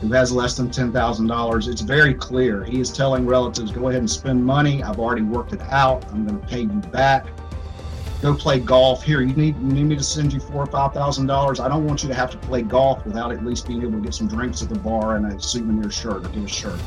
[0.00, 1.68] who has less than $10,000.
[1.68, 2.62] It's very clear.
[2.62, 4.80] He is telling relatives, go ahead and spend money.
[4.82, 6.04] I've already worked it out.
[6.12, 7.26] I'm going to pay you back.
[8.22, 9.02] Go play golf.
[9.02, 11.58] Here, you need you need me to send you four or five thousand dollars.
[11.58, 14.00] I don't want you to have to play golf without at least being able to
[14.00, 16.78] get some drinks at the bar and a souvenir shirt or get a shirt.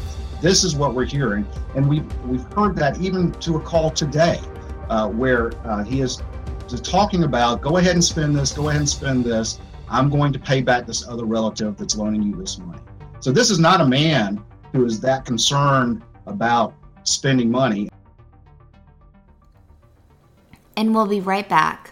[0.46, 4.40] This is what we're hearing, and we've we've heard that even to a call today,
[4.92, 6.22] uh, where uh, he is
[6.84, 9.60] talking about go ahead and spend this, go ahead and spend this.
[9.90, 12.80] I'm going to pay back this other relative that's loaning you this money.
[13.22, 14.40] So this is not a man
[14.72, 17.90] who is that concerned about spending money.
[20.78, 21.92] And we'll be right back.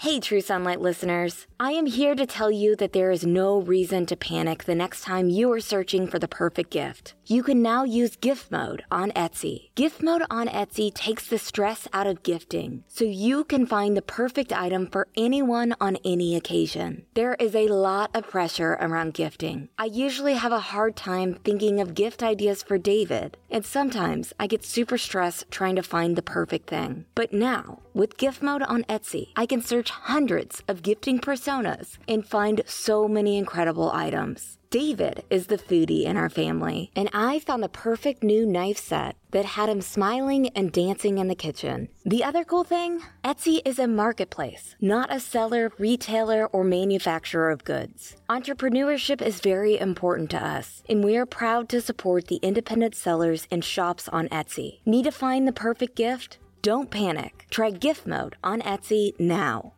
[0.00, 1.48] Hey, True Sunlight listeners.
[1.58, 5.02] I am here to tell you that there is no reason to panic the next
[5.02, 7.14] time you are searching for the perfect gift.
[7.26, 9.70] You can now use gift mode on Etsy.
[9.74, 14.00] Gift mode on Etsy takes the stress out of gifting so you can find the
[14.02, 17.04] perfect item for anyone on any occasion.
[17.14, 19.68] There is a lot of pressure around gifting.
[19.78, 24.46] I usually have a hard time thinking of gift ideas for David, and sometimes I
[24.46, 27.06] get super stressed trying to find the perfect thing.
[27.16, 32.26] But now, with gift mode on Etsy, I can search hundreds of gifting personas and
[32.26, 34.58] find so many incredible items.
[34.70, 39.16] David is the foodie in our family, and I found the perfect new knife set
[39.30, 41.88] that had him smiling and dancing in the kitchen.
[42.04, 47.64] The other cool thing Etsy is a marketplace, not a seller, retailer, or manufacturer of
[47.64, 48.16] goods.
[48.28, 53.48] Entrepreneurship is very important to us, and we are proud to support the independent sellers
[53.50, 54.80] and shops on Etsy.
[54.84, 56.36] Need to find the perfect gift?
[56.60, 57.46] Don't panic.
[57.48, 59.72] Try gift mode on Etsy now.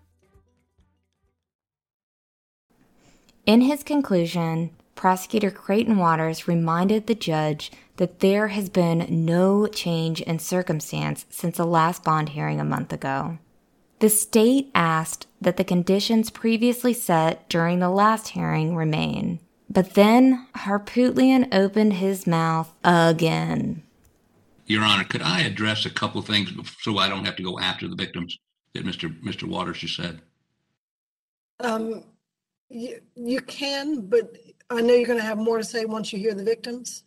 [3.47, 10.21] In his conclusion, Prosecutor Creighton Waters reminded the judge that there has been no change
[10.21, 13.39] in circumstance since the last bond hearing a month ago.
[14.01, 19.41] The state asked that the conditions previously set during the last hearing remain.
[19.69, 23.83] But then Harpootlian opened his mouth again.
[24.67, 27.89] Your Honor, could I address a couple things so I don't have to go after
[27.89, 28.39] the victims
[28.75, 29.09] that Mr.
[29.23, 29.49] Mr.
[29.49, 30.21] Waters just said?
[31.61, 32.05] Um,
[32.71, 34.37] you, you can, but
[34.71, 37.05] I know you're going to have more to say once you hear the victims.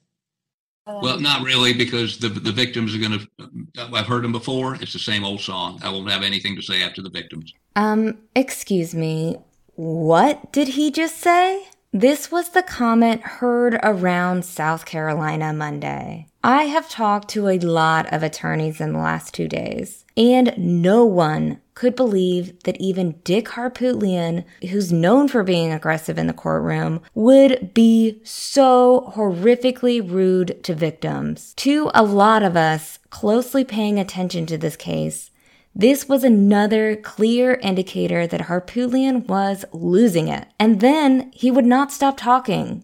[0.86, 3.94] Well, Um, not really, because the the victims are going to.
[3.94, 4.76] I've heard them before.
[4.76, 5.80] It's the same old song.
[5.82, 7.54] I won't have anything to say after the victims.
[7.78, 9.38] Um, excuse me.
[9.76, 11.68] What did he just say?
[11.96, 16.26] This was the comment heard around South Carolina Monday.
[16.44, 21.06] I have talked to a lot of attorneys in the last two days, and no
[21.06, 27.00] one could believe that even Dick Harpootlian, who's known for being aggressive in the courtroom,
[27.14, 31.54] would be so horrifically rude to victims.
[31.58, 35.30] To a lot of us closely paying attention to this case,
[35.76, 40.48] this was another clear indicator that Harpootlian was losing it.
[40.60, 42.84] And then he would not stop talking.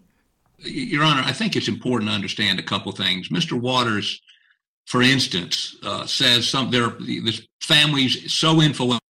[0.58, 3.28] Your Honor, I think it's important to understand a couple things.
[3.28, 3.58] Mr.
[3.58, 4.20] Waters,
[4.86, 6.90] for instance, uh, says some there.
[7.00, 9.00] This family's so influential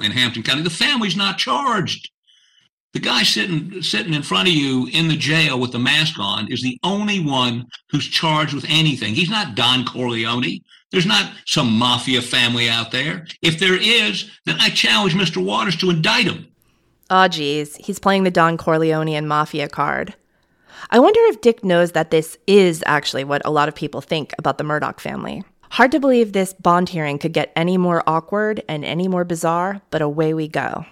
[0.00, 0.62] in Hampton County.
[0.62, 2.10] The family's not charged.
[2.92, 6.52] The guy sitting sitting in front of you in the jail with the mask on
[6.52, 9.14] is the only one who's charged with anything.
[9.14, 10.60] He's not Don Corleone.
[10.92, 13.26] There's not some mafia family out there.
[13.40, 15.42] If there is, then I challenge Mr.
[15.42, 16.46] Waters to indict him.
[17.10, 20.14] Aw, geez, he's playing the Don Corleone and Mafia card.
[20.90, 24.34] I wonder if Dick knows that this is actually what a lot of people think
[24.38, 25.44] about the Murdaugh family.
[25.70, 29.80] Hard to believe this bond hearing could get any more awkward and any more bizarre,
[29.90, 30.84] but away we go.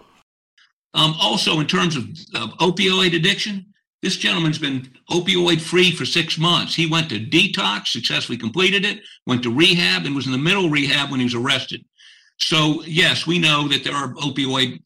[0.94, 3.66] Um, also, in terms of, of opioid addiction,
[4.02, 6.74] this gentleman's been opioid free for six months.
[6.74, 10.66] He went to detox, successfully completed it, went to rehab, and was in the middle
[10.66, 11.84] of rehab when he was arrested.
[12.38, 14.80] So, yes, we know that there are opioid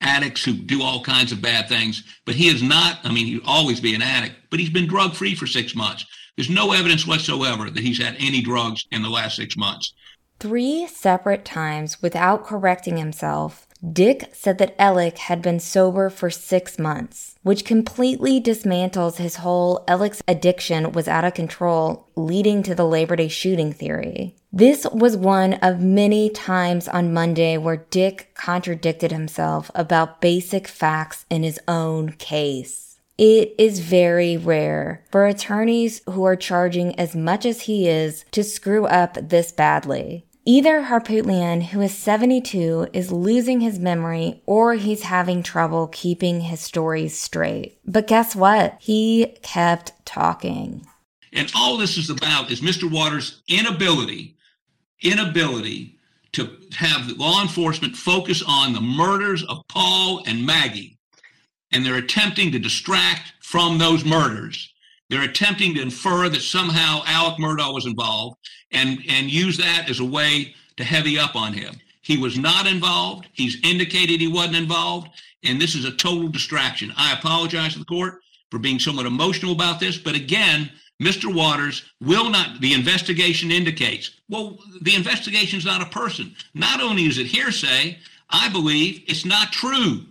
[0.00, 3.46] addicts who do all kinds of bad things, but he is not, I mean, he'll
[3.46, 6.04] always be an addict, but he's been drug free for six months.
[6.36, 9.94] There's no evidence whatsoever that he's had any drugs in the last six months.
[10.40, 16.78] Three separate times without correcting himself, Dick said that Alec had been sober for six
[16.78, 22.86] months, which completely dismantles his whole Alec's addiction was out of control, leading to the
[22.86, 24.36] Labor Day shooting theory.
[24.52, 31.26] This was one of many times on Monday where Dick contradicted himself about basic facts
[31.28, 33.00] in his own case.
[33.18, 38.42] It is very rare for attorneys who are charging as much as he is to
[38.42, 40.26] screw up this badly.
[40.46, 46.60] Either Harpootlian, who is 72, is losing his memory or he's having trouble keeping his
[46.60, 47.78] stories straight.
[47.86, 48.76] But guess what?
[48.78, 50.86] He kept talking.
[51.32, 52.90] And all this is about is Mr.
[52.90, 54.36] Waters' inability,
[55.00, 55.98] inability
[56.32, 60.98] to have law enforcement focus on the murders of Paul and Maggie.
[61.72, 64.74] And they're attempting to distract from those murders.
[65.08, 68.36] They're attempting to infer that somehow Alec Murdaugh was involved
[68.74, 71.74] and, and use that as a way to heavy up on him.
[72.02, 73.28] He was not involved.
[73.32, 75.08] He's indicated he wasn't involved.
[75.42, 76.92] And this is a total distraction.
[76.96, 78.20] I apologize to the court
[78.50, 79.96] for being somewhat emotional about this.
[79.96, 80.70] But again,
[81.02, 81.34] Mr.
[81.34, 86.34] Waters will not, the investigation indicates, well, the investigation is not a person.
[86.54, 87.98] Not only is it hearsay,
[88.30, 90.04] I believe it's not true.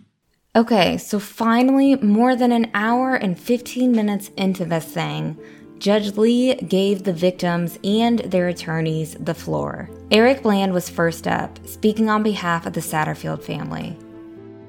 [0.56, 5.36] Okay, so finally, more than an hour and 15 minutes into this thing,
[5.84, 9.90] Judge Lee gave the victims and their attorneys the floor.
[10.10, 13.94] Eric Bland was first up, speaking on behalf of the Satterfield family.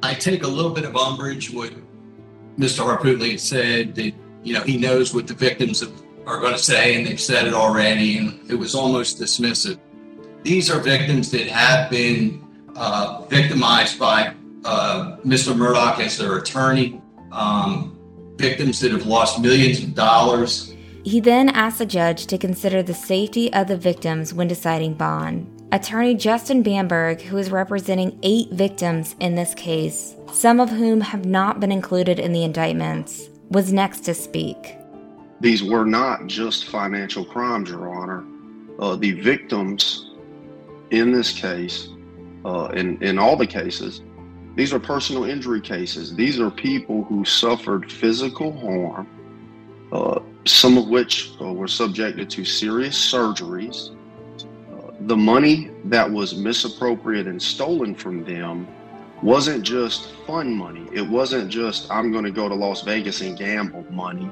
[0.03, 1.74] I take a little bit of umbrage with
[2.59, 2.84] Mr.
[2.84, 4.11] Harpootlian said that,
[4.43, 5.82] you know, he knows what the victims
[6.26, 9.80] are going to say and they've said it already, and it was almost dismissive.
[10.43, 12.45] These are victims that have been
[12.76, 14.34] uh, victimized by
[14.66, 15.55] uh, Mr.
[15.55, 17.01] Murdaugh as their attorney,
[17.32, 17.97] um,
[18.36, 20.75] victims that have lost millions of dollars.
[21.06, 25.45] He then asked the judge to consider the safety of the victims when deciding bond.
[25.72, 31.24] Attorney Justin Bamberg, who is representing eight victims in this case, some of whom have
[31.24, 34.78] not been included in the indictments, was next to speak.
[35.41, 38.26] These were not just financial crimes, Your Honor.
[38.80, 40.10] Uh, the victims
[40.89, 41.89] in this case,
[42.45, 44.01] uh, in, in all the cases,
[44.56, 46.16] these are personal injury cases.
[46.16, 49.08] These are people who suffered physical harm,
[49.91, 53.96] uh, some of which uh, were subjected to serious surgeries.
[54.72, 58.68] Uh, the money that was misappropriated and stolen from them
[59.24, 60.88] wasn't just fun money.
[60.93, 64.30] It wasn't just, I'm going to go to Las Vegas and gamble money.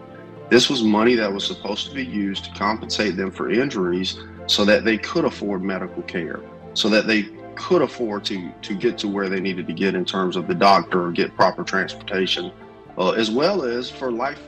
[0.49, 4.65] This was money that was supposed to be used to compensate them for injuries so
[4.65, 6.41] that they could afford medical care,
[6.73, 7.23] so that they
[7.55, 10.55] could afford to to get to where they needed to get in terms of the
[10.55, 12.51] doctor or get proper transportation,
[12.97, 14.41] uh, as well as for life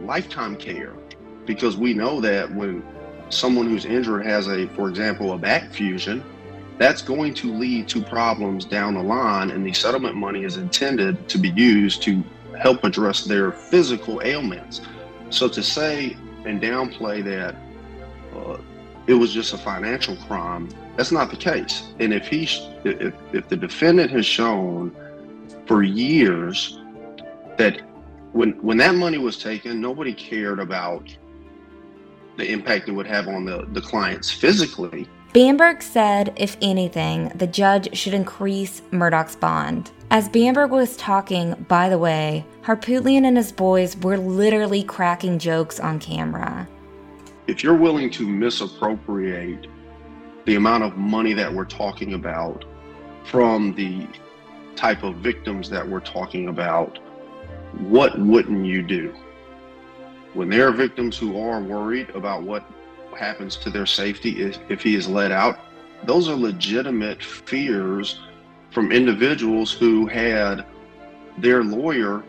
[0.00, 0.94] lifetime care,
[1.46, 2.84] because we know that when
[3.30, 6.22] someone who's injured has a, for example, a back fusion,
[6.78, 11.28] that's going to lead to problems down the line, and the settlement money is intended
[11.28, 12.22] to be used to
[12.58, 14.80] help address their physical ailments.
[15.30, 17.54] So to say and downplay that
[18.36, 18.58] uh,
[19.06, 21.84] it was just a financial crime that's not the case.
[22.00, 22.48] And if he,
[22.84, 24.94] if, if the defendant has shown
[25.66, 26.78] for years
[27.56, 27.80] that
[28.32, 31.14] when when that money was taken, nobody cared about
[32.36, 35.08] the impact it would have on the, the clients physically.
[35.32, 39.90] Bamberg said, if anything, the judge should increase Murdaugh's bond.
[40.10, 45.80] As Bamberg was talking, by the way, Harpootlian and his boys were literally cracking jokes
[45.80, 46.68] on camera.
[47.46, 49.68] If you're willing to misappropriate
[50.44, 52.66] the amount of money that we're talking about
[53.24, 54.06] from the
[54.76, 56.98] type of victims that we're talking about,
[57.78, 59.14] what wouldn't you do?
[60.34, 62.64] When there are victims who are worried about what
[63.16, 65.58] happens to their safety if, if he is let out,
[66.04, 68.20] those are legitimate fears
[68.70, 70.64] from individuals who had
[71.38, 72.24] their lawyer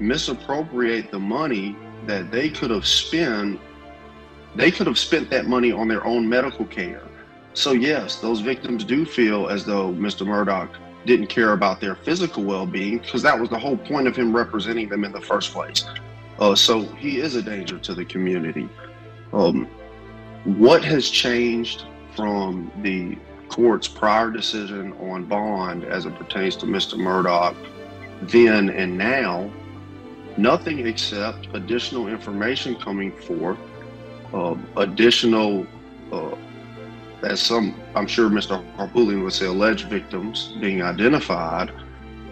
[0.00, 3.60] misappropriate the money that they could have spent
[4.56, 7.02] they could have spent that money on their own medical care
[7.54, 10.26] so, yes, those victims do feel as though Mr.
[10.26, 10.70] Murdaugh
[11.04, 14.34] didn't care about their physical well being because that was the whole point of him
[14.34, 15.84] representing them in the first place.
[16.38, 18.68] Uh, so, he is a danger to the community.
[19.32, 19.66] Um,
[20.44, 23.16] what has changed from the
[23.48, 26.94] court's prior decision on bond as it pertains to Mr.
[26.94, 27.54] Murdaugh
[28.22, 29.50] then and now?
[30.36, 33.58] Nothing except additional information coming forth,
[34.32, 35.66] uh, additional
[36.10, 36.34] uh,
[37.22, 38.64] as some, I'm sure Mr.
[38.76, 41.70] Harpootlian would say, alleged victims being identified,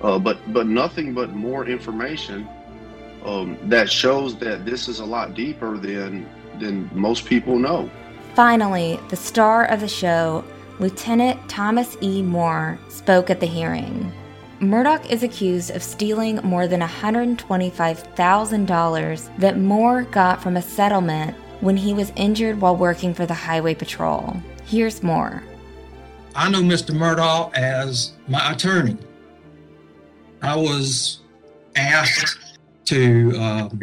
[0.03, 2.49] uh, but but nothing but more information
[3.25, 6.27] um, that shows that this is a lot deeper than
[6.59, 7.91] than most people know.
[8.35, 10.45] Finally, the star of the show,
[10.79, 12.23] Lieutenant Thomas E.
[12.23, 14.13] Moore, spoke at the hearing.
[14.61, 21.79] Murdaugh is accused of stealing more than $125,000 that Moore got from a settlement when
[21.79, 24.37] he was injured while working for the Highway Patrol.
[24.67, 25.43] Here's more.
[26.35, 26.95] I know Mr.
[26.95, 28.99] Murdaugh as my attorney.
[30.43, 31.21] I was
[31.77, 32.50] asked
[32.91, 33.81] to um,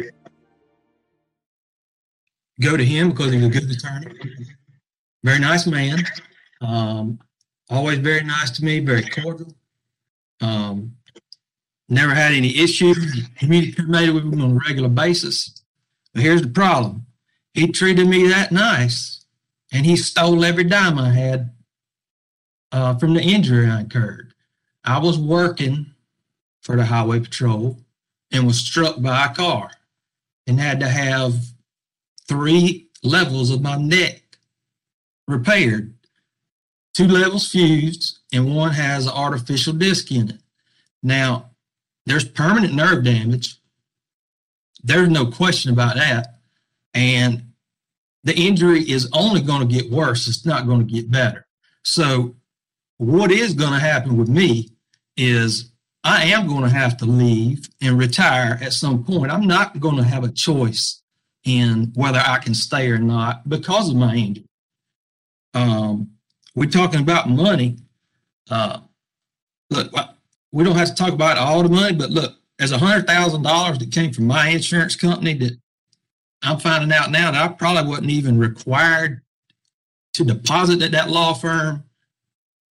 [2.60, 4.14] go to him because he's a good attorney.
[5.24, 5.98] Very nice man.
[6.60, 7.18] Um,
[7.70, 9.54] always very nice to me, very cordial.
[10.40, 10.94] Um,
[11.88, 13.26] never had any issues.
[13.38, 15.62] Communicated with him on a regular basis.
[16.12, 17.06] But here's the problem.
[17.54, 19.24] He treated me that nice
[19.72, 21.50] and he stole every dime I had
[22.72, 24.34] uh, from the injury I incurred.
[24.84, 25.94] I was working
[26.60, 27.78] for the Highway Patrol
[28.30, 29.70] and was struck by a car
[30.46, 31.34] and had to have
[32.26, 34.22] three levels of my neck
[35.26, 35.94] repaired.
[36.94, 40.40] Two levels fused, and one has an artificial disc in it.
[41.02, 41.50] Now,
[42.06, 43.56] there's permanent nerve damage.
[44.82, 46.40] There's no question about that.
[46.94, 47.52] And
[48.24, 50.26] the injury is only going to get worse.
[50.26, 51.46] It's not going to get better.
[51.84, 52.34] So,
[52.96, 54.70] what is going to happen with me
[55.16, 55.70] is
[56.08, 59.30] I am going to have to leave and retire at some point.
[59.30, 61.02] I'm not going to have a choice
[61.44, 64.46] in whether I can stay or not because of my injury.
[65.52, 66.12] Um,
[66.54, 67.76] we're talking about money.
[68.50, 68.80] Uh,
[69.68, 69.92] look,
[70.50, 73.42] we don't have to talk about all the money, but look, there's a hundred thousand
[73.42, 75.58] dollars that came from my insurance company that
[76.42, 79.20] I'm finding out now that I probably wasn't even required
[80.14, 81.84] to deposit at that law firm,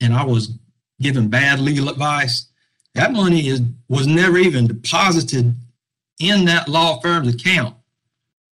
[0.01, 0.57] and I was
[0.99, 2.47] given bad legal advice.
[2.97, 5.55] That money is was never even deposited
[6.19, 7.75] in that law firm's account.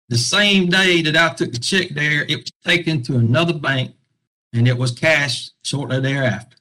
[0.10, 3.96] The same day that I took the check there, it was taken to another bank
[4.52, 6.58] and it was cashed shortly thereafter.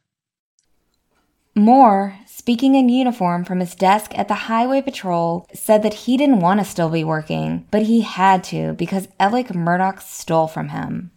[1.56, 6.40] Moore, speaking in uniform from his desk at the Highway Patrol, said that he didn't
[6.40, 11.11] want to still be working, but he had to because Alec Murdaugh stole from him.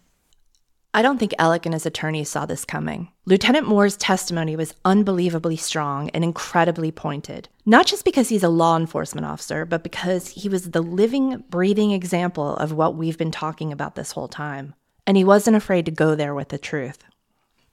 [0.96, 3.12] I don't think Alec and his attorneys saw this coming.
[3.26, 8.78] Lieutenant Moore's testimony was unbelievably strong and incredibly pointed, not just because he's a law
[8.78, 13.72] enforcement officer, but because he was the living, breathing example of what we've been talking
[13.72, 14.72] about this whole time.
[15.06, 17.04] And he wasn't afraid to go there with the truth.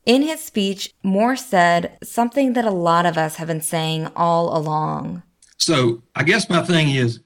[0.05, 4.53] In his speech, Moore said something that a lot of us have been saying all
[4.53, 5.23] along.
[5.57, 7.21] So I guess my thing is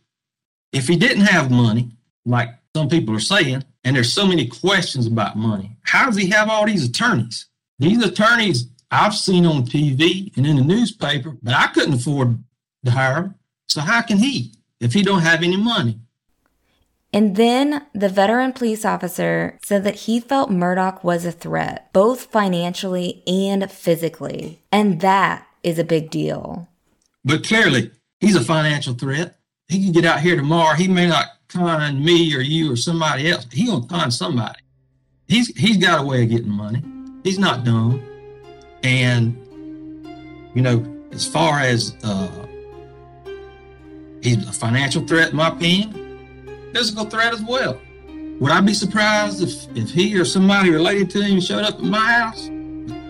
[0.71, 1.89] if he didn't have money,
[2.23, 5.77] like some people are saying, and there's so many questions about money.
[5.83, 7.45] How does he have all these attorneys?
[7.79, 12.43] These attorneys I've seen on TV and in the newspaper, but I couldn't afford
[12.85, 13.35] to hire them.
[13.67, 15.99] So how can he if he don't have any money?
[17.13, 22.25] And then the veteran police officer said that he felt Murdaugh was a threat, both
[22.25, 24.59] financially and physically.
[24.71, 26.67] And that is a big deal.
[27.23, 29.39] But clearly, he's a financial threat.
[29.67, 30.75] He can get out here tomorrow.
[30.75, 33.45] He may not con me or you or somebody else.
[33.51, 34.59] He gonna con somebody.
[35.27, 36.83] He's he's got a way of getting money.
[37.23, 38.03] He's not dumb.
[38.83, 39.35] And
[40.53, 42.47] you know, as far as uh,
[44.21, 47.79] he's a financial threat, in my opinion, physical threat as well.
[48.39, 51.83] Would I be surprised if, if he or somebody related to him showed up at
[51.83, 52.47] my house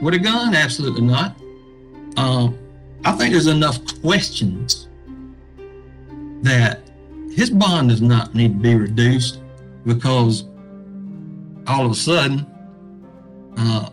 [0.02, 0.56] with a gun?
[0.56, 1.36] Absolutely not.
[2.16, 2.58] Um,
[3.04, 4.88] I think there's enough questions
[6.44, 6.87] that
[7.38, 9.42] his bond does not need to be reduced
[9.86, 10.46] because
[11.68, 12.48] all of a sudden,
[13.56, 13.92] uh,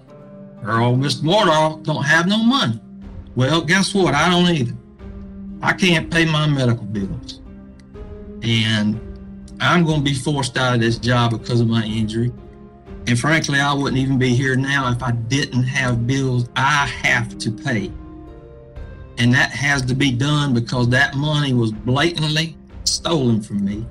[0.63, 1.21] Earl Mr.
[1.21, 2.81] Murdaugh don't have no money.
[3.37, 4.15] Well, guess what?
[4.15, 4.75] I don't either.
[5.61, 7.43] I can't pay my medical bills.
[8.43, 8.99] And
[9.61, 12.33] I'm going to be forced out of this job because of my injury.
[13.07, 17.37] And frankly, I wouldn't even be here now if I didn't have bills I have
[17.37, 17.93] to pay.
[19.19, 23.87] And that has to be done because that money was blatantly stolen from me.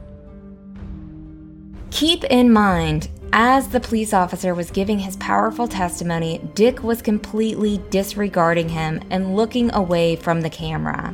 [1.91, 7.81] Keep in mind, as the police officer was giving his powerful testimony, Dick was completely
[7.89, 11.13] disregarding him and looking away from the camera.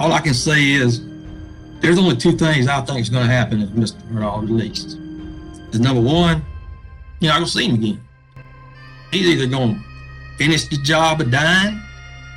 [0.00, 1.02] All I can say is
[1.80, 3.96] there's only two things I think is going to happen if Mr.
[4.42, 4.98] Is released.
[5.72, 6.42] Is number one,
[7.20, 8.00] you're not going to see him again.
[9.10, 9.80] He's either going to
[10.38, 11.80] finish the job of dying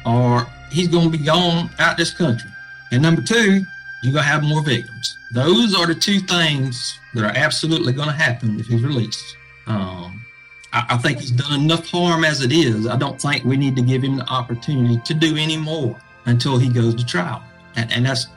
[0.06, 2.50] or he's going to be gone out this country.
[2.92, 3.62] And number two,
[4.04, 5.18] you're going to have more victims.
[5.32, 9.36] Those are the two things that are absolutely going to happen if he's released.
[9.66, 10.26] Um,
[10.72, 12.88] I, I, think he's done enough harm as it is.
[12.88, 16.58] I don't think we need to give him the opportunity to do any more until
[16.58, 17.44] he goes to trial.
[17.76, 18.28] And, and that's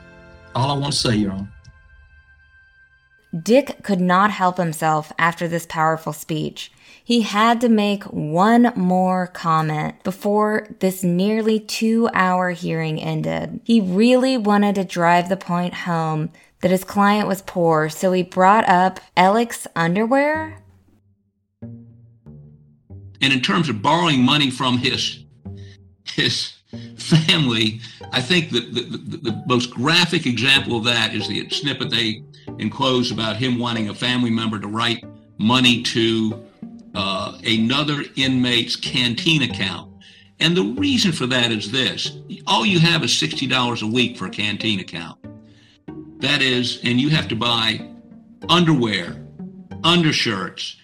[0.55, 1.51] all I want to say, Your Honor.
[3.39, 6.71] Dick could not help himself after this powerful speech.
[7.03, 13.59] He had to make one more comment before this nearly two hour hearing ended.
[13.63, 16.31] He really wanted to drive the point home
[16.61, 20.57] that his client was poor, so he brought up Alec's underwear.
[23.23, 25.23] And in terms of borrowing money from his
[26.03, 26.53] his
[26.97, 27.79] family,
[28.11, 32.23] I think that the, the, the, most graphic example of that is the snippet they
[32.59, 35.03] enclosed about him wanting a family member to write
[35.37, 36.45] money to
[36.93, 39.91] uh, another inmate's canteen account.
[40.39, 42.17] And the reason for that is this
[42.47, 45.19] all you have is $60 a week for a canteen account.
[46.19, 47.87] That is, and you have to buy
[48.49, 49.23] underwear,
[49.83, 50.77] undershirts,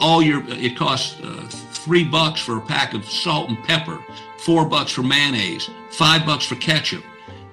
[0.00, 4.02] all your, it costs uh, three bucks for a pack of salt and pepper,
[4.38, 7.04] four bucks for mayonnaise, five bucks for ketchup.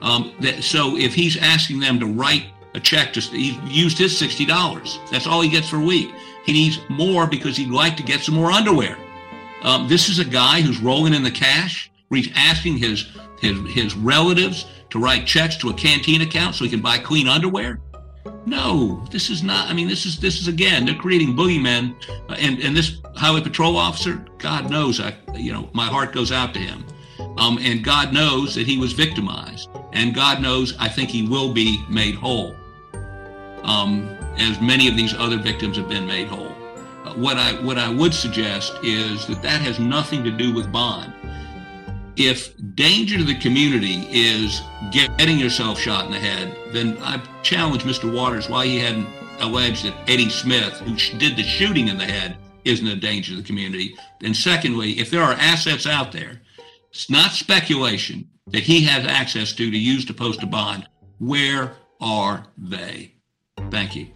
[0.01, 3.13] Um, that, so if he's asking them to write a check.
[3.13, 4.99] Just he used his sixty dollars.
[5.11, 6.13] That's all he gets for a week.
[6.45, 8.97] He needs more because he'd like to get some more underwear.
[9.63, 11.91] Um, this is a guy who's rolling in the cash.
[12.07, 13.07] Where he's asking his
[13.39, 17.27] his his relatives to write checks to a canteen account so he can buy clean
[17.27, 17.79] underwear.
[18.45, 19.69] No, this is not.
[19.69, 20.85] I mean, this is this is again.
[20.85, 21.95] They're creating boogeymen,
[22.29, 26.31] uh, and and this highway patrol officer, God knows, I you know my heart goes
[26.31, 26.85] out to him,
[27.37, 31.53] um, and God knows that he was victimized, and God knows I think he will
[31.53, 32.55] be made whole,
[33.63, 36.55] um, as many of these other victims have been made whole.
[37.05, 40.71] Uh, what I what I would suggest is that that has nothing to do with
[40.71, 41.13] bond
[42.17, 47.83] if danger to the community is getting yourself shot in the head, then I challenge
[47.83, 48.13] Mr.
[48.13, 49.07] Waters why he hadn't
[49.39, 53.41] alleged that Eddie Smith, who did the shooting in the head, isn't a danger to
[53.41, 53.95] the community.
[54.23, 56.41] And secondly, if there are assets out there,
[56.91, 60.87] it's not speculation that he has access to to use to post a bond.
[61.19, 63.15] Where are they?
[63.71, 64.07] Thank you.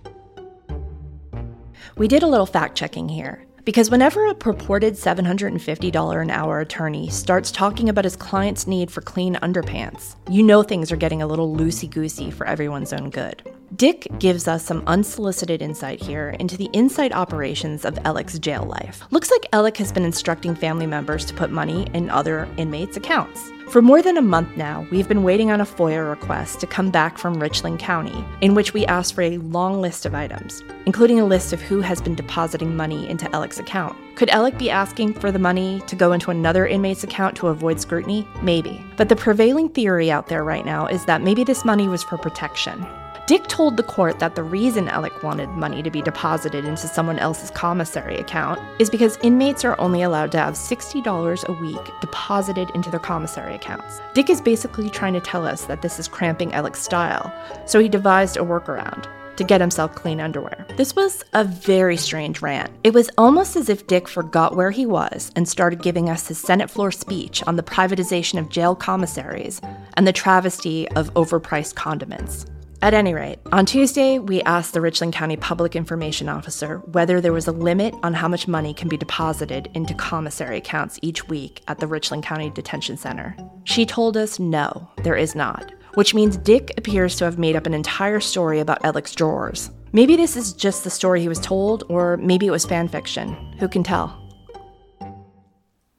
[1.97, 3.45] We did a little fact checking here.
[3.63, 9.01] Because whenever a purported $750 an hour attorney starts talking about his client's need for
[9.01, 13.41] clean underpants, you know things are getting a little loosey goosey for everyone's own good.
[13.75, 19.01] Dick gives us some unsolicited insight here into the inside operations of Alec's jail life.
[19.09, 23.49] Looks like Alec has been instructing family members to put money in other inmates' accounts.
[23.69, 26.91] For more than a month now, we've been waiting on a FOIA request to come
[26.91, 31.19] back from Richland County, in which we asked for a long list of items, including
[31.19, 33.97] a list of who has been depositing money into Alec's account.
[34.15, 37.81] Could Alec be asking for the money to go into another inmate's account to avoid
[37.81, 38.25] scrutiny?
[38.43, 38.85] Maybe.
[38.97, 42.17] But the prevailing theory out there right now is that maybe this money was for
[42.17, 42.85] protection.
[43.27, 47.17] Dick told the court that the reason Alec wanted money to be deposited into someone
[47.17, 52.69] else's commissary account is because inmates are only allowed to have $60 a week deposited
[52.75, 53.99] into their commissary accounts.
[54.13, 57.33] Dick is basically trying to tell us that this is cramping Alec's style,
[57.65, 59.07] so he devised a workaround
[59.37, 60.63] to get himself clean underwear.
[60.77, 62.71] This was a very strange rant.
[62.83, 66.37] It was almost as if Dick forgot where he was and started giving us his
[66.37, 69.61] Senate floor speech on the privatization of jail commissaries
[69.95, 72.45] and the travesty of overpriced condiments.
[72.81, 77.33] At any rate, on Tuesday, we asked the Richland County Public Information Officer whether there
[77.33, 81.61] was a limit on how much money can be deposited into commissary accounts each week
[81.67, 83.35] at the Richland County Detention Center.
[83.63, 87.65] She told us no, there is not, which means Dick appears to have made up
[87.65, 89.71] an entire story about Alec's drawers.
[89.93, 93.33] Maybe this is just the story he was told, or maybe it was fan fiction.
[93.59, 94.21] Who can tell?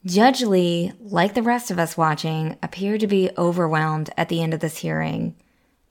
[0.04, 4.54] Judge Lee, like the rest of us watching, appeared to be overwhelmed at the end
[4.54, 5.34] of this hearing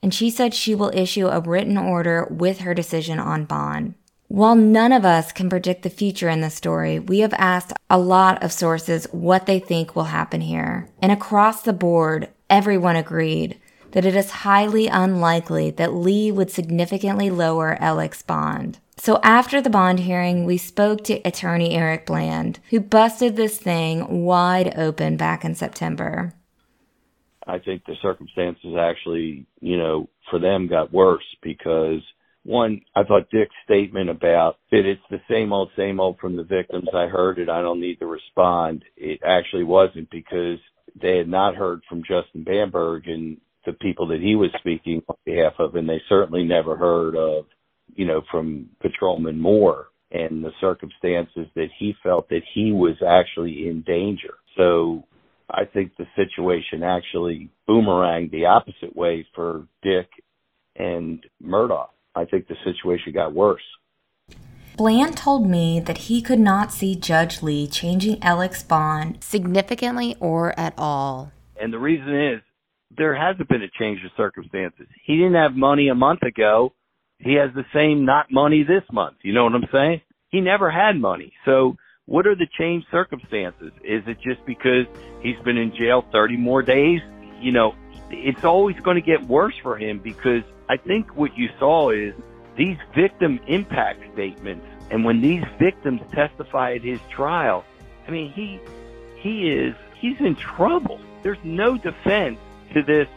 [0.06, 3.96] and she said she will issue a written order with her decision on bond.
[4.28, 7.98] While none of us can predict the future in this story, we have asked a
[7.98, 10.88] lot of sources what they think will happen here.
[11.02, 13.58] And across the board, everyone agreed
[13.90, 18.78] that it is highly unlikely that Lee would significantly lower Alec's bond.
[18.96, 24.24] So after the bond hearing, we spoke to attorney Eric Bland, who busted this thing
[24.24, 26.32] wide open back in September.
[27.46, 32.00] I think the circumstances actually, you know, for them got worse because
[32.42, 36.44] one, I thought Dick's statement about that it's the same old, same old from the
[36.44, 36.88] victims.
[36.94, 37.48] I heard it.
[37.48, 38.84] I don't need to respond.
[38.96, 40.58] It actually wasn't because
[41.00, 45.16] they had not heard from Justin Bamberg and the people that he was speaking on
[45.24, 47.46] behalf of, and they certainly never heard of,
[47.94, 53.68] you know, from Patrolman Moore and the circumstances that he felt that he was actually
[53.68, 54.34] in danger.
[54.56, 55.04] So
[55.50, 60.08] I think the situation actually boomeranged the opposite way for Dick
[60.74, 61.88] and Murdaugh.
[62.14, 63.62] I think the situation got worse.
[64.76, 70.58] Bland told me that he could not see Judge Lee changing Alec's bond significantly or
[70.58, 71.32] at all.
[71.58, 72.42] And the reason is
[72.96, 74.86] there hasn't been a change of circumstances.
[75.04, 76.74] He didn't have money a month ago.
[77.18, 79.16] He has the same not money this month.
[79.22, 80.02] You know what I'm saying?
[80.28, 81.32] He never had money.
[81.46, 81.76] So
[82.06, 83.72] what are the changed circumstances?
[83.84, 84.86] Is it just because
[85.20, 87.00] he's been in jail 30 more days?
[87.40, 87.74] You know,
[88.10, 92.14] it's always going to get worse for him because I think what you saw is
[92.56, 94.64] these victim impact statements.
[94.90, 97.64] And when these victims testify at his trial,
[98.06, 98.60] I mean, he,
[99.16, 101.00] he is, he's in trouble.
[101.24, 102.38] There's no defense
[102.72, 103.08] to this,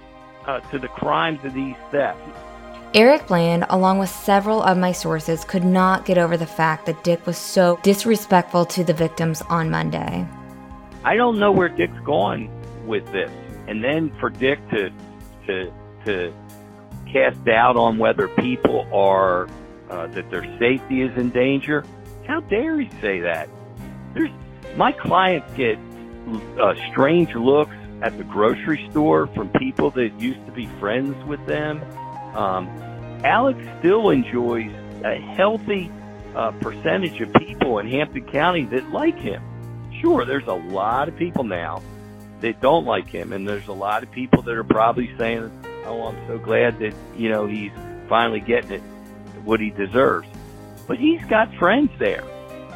[0.48, 2.40] uh, to the crimes of these thefts.
[2.96, 7.04] Eric Bland, along with several of my sources, could not get over the fact that
[7.04, 10.28] Dick was so disrespectful to the victims on Monday.
[11.04, 12.50] I don't know where Dick's gone
[12.88, 13.30] with this.
[13.68, 14.90] And then for Dick to
[15.46, 15.72] to
[16.06, 16.34] to
[17.12, 19.48] cast doubt on whether people are
[19.92, 21.86] uh, that their safety is in danger,
[22.26, 23.50] how dare he say that?
[24.16, 24.32] There's
[24.76, 25.78] my clients get
[26.60, 31.46] uh, strange looks at the grocery store from people that used to be friends with
[31.46, 31.84] them
[32.34, 32.68] um,
[33.24, 34.72] Alex still enjoys
[35.04, 35.92] a healthy
[36.36, 39.44] uh, percentage of people in Hampton County that like him.
[40.02, 41.82] Sure, there's a lot of people now
[42.42, 45.52] that don't like him, and there's a lot of people that are probably saying,
[45.86, 47.72] "Oh, I'm so glad that you know he's
[48.08, 48.82] finally getting it
[49.44, 50.28] what he deserves."
[50.88, 52.24] But he's got friends there,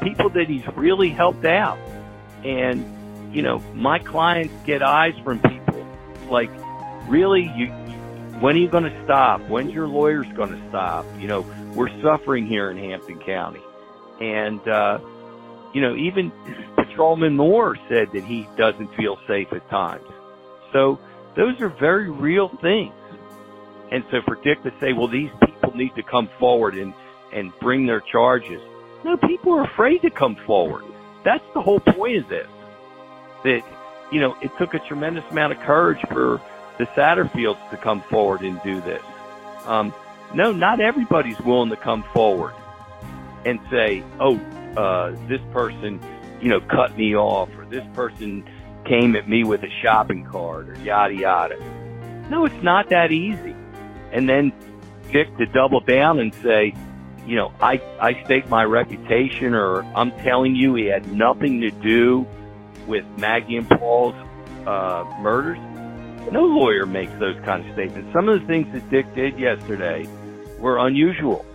[0.01, 1.77] people that he's really helped out,
[2.43, 5.85] and you know, my clients get eyes from people
[6.29, 6.49] like,
[7.07, 7.67] "Really, you
[8.39, 9.41] when are you going to stop?
[9.49, 11.05] When's your lawyers going to stop?
[11.19, 11.41] You know,
[11.75, 13.61] we're suffering here in Hampton County.
[14.19, 14.99] And, uh,
[15.73, 16.31] you know, even
[16.75, 20.05] Patrolman Moore said that he doesn't feel safe at times.
[20.71, 20.99] So
[21.35, 22.93] those are very real things.
[23.91, 26.93] And so for Dick to say, well, these people need to come forward and,
[27.31, 28.61] and bring their charges.
[29.03, 30.83] No, people are afraid to come forward.
[31.23, 32.47] That's the whole point of this.
[33.43, 33.61] That,
[34.11, 36.41] you know, it took a tremendous amount of courage for
[36.77, 39.01] the Satterfields to come forward and do this.
[39.65, 39.93] Um,
[40.33, 42.53] no, not everybody's willing to come forward
[43.45, 44.39] and say, "Oh,
[44.77, 45.99] uh, this person,
[46.41, 48.43] you know, cut me off, or this person
[48.85, 51.57] came at me with a shopping cart, or yada yada."
[52.29, 53.55] No, it's not that easy.
[54.11, 54.51] And then
[55.11, 56.73] Dick to double down and say,
[57.27, 61.71] you know, I I stake my reputation, or I'm telling you, he had nothing to
[61.71, 62.25] do
[62.87, 64.15] with Maggie and Paul's
[64.65, 65.59] uh, murders
[66.31, 68.13] no lawyer makes those kind of statements.
[68.13, 70.07] Some of the things that Dick did yesterday
[70.59, 71.45] were unusual.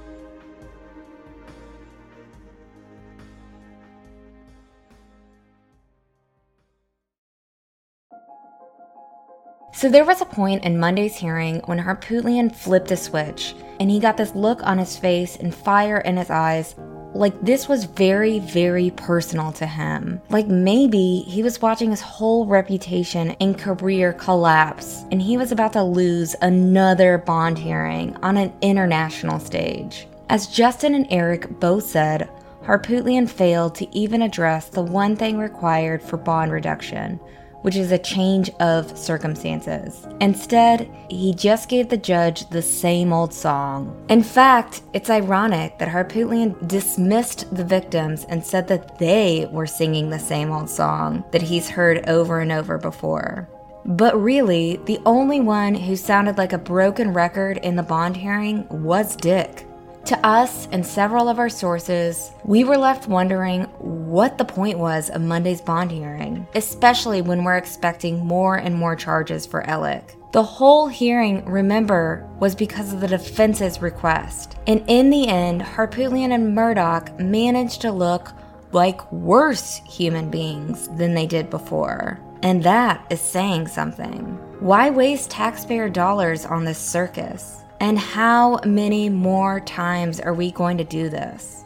[9.72, 14.00] So there was a point in Monday's hearing when Harpootlian flipped a switch, and he
[14.00, 16.74] got this look on his face and fire in his eyes
[17.14, 20.20] like this was very, very personal to him.
[20.30, 25.72] Like maybe he was watching his whole reputation and career collapse, and he was about
[25.72, 30.06] to lose another bond hearing on an international stage.
[30.28, 32.28] As Justin and Eric both said,
[32.62, 37.18] Harpootlian failed to even address the one thing required for bond reduction,
[37.62, 40.06] which is a change of circumstances.
[40.20, 44.04] Instead, he just gave the judge the same old song.
[44.08, 50.10] In fact, it's ironic that Harpootlian dismissed the victims and said that they were singing
[50.10, 53.48] the same old song that he's heard over and over before.
[53.84, 58.66] But really, the only one who sounded like a broken record in the bond hearing
[58.68, 59.67] was Dick.
[60.08, 65.10] To us and several of our sources, we were left wondering what the point was
[65.10, 70.16] of Monday's bond hearing, especially when we're expecting more and more charges for Alec.
[70.32, 74.56] The whole hearing, remember, was because of the defense's request.
[74.66, 78.32] And in the end, Harpootlian and Murdaugh managed to look
[78.72, 82.18] like worse human beings than they did before.
[82.42, 84.24] And that is saying something.
[84.60, 87.62] Why waste taxpayer dollars on this circus?
[87.80, 91.64] And how many more times are we going to do this?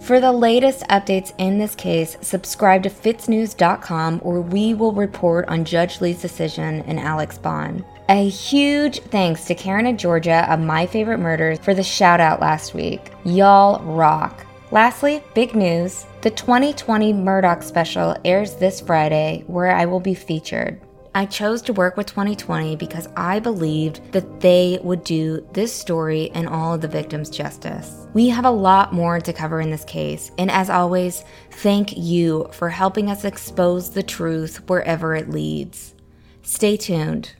[0.00, 5.64] For the latest updates in this case, subscribe to fitsnews.com where we will report on
[5.64, 7.84] Judge Lee's decision in Alex Bond.
[8.08, 12.40] A huge thanks to Karen and Georgia of My Favorite Murders for the shout out
[12.40, 13.10] last week.
[13.24, 14.46] Y'all rock.
[14.70, 20.80] Lastly, big news the 2020 Murdaugh special airs this Friday, where I will be featured.
[21.14, 26.30] I chose to work with 2020 because I believed that they would do this story
[26.32, 28.06] and all of the victims justice.
[28.14, 32.48] We have a lot more to cover in this case, and as always, thank you
[32.52, 35.94] for helping us expose the truth wherever it leads.
[36.42, 37.34] Stay tuned.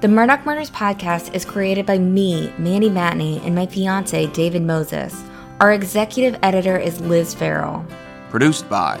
[0.00, 5.22] The Murdaugh Murders podcast is created by me, Mandy Matney, and my fiance, David Moses.
[5.60, 7.86] Our executive editor is Liz Farrell.
[8.28, 9.00] Produced by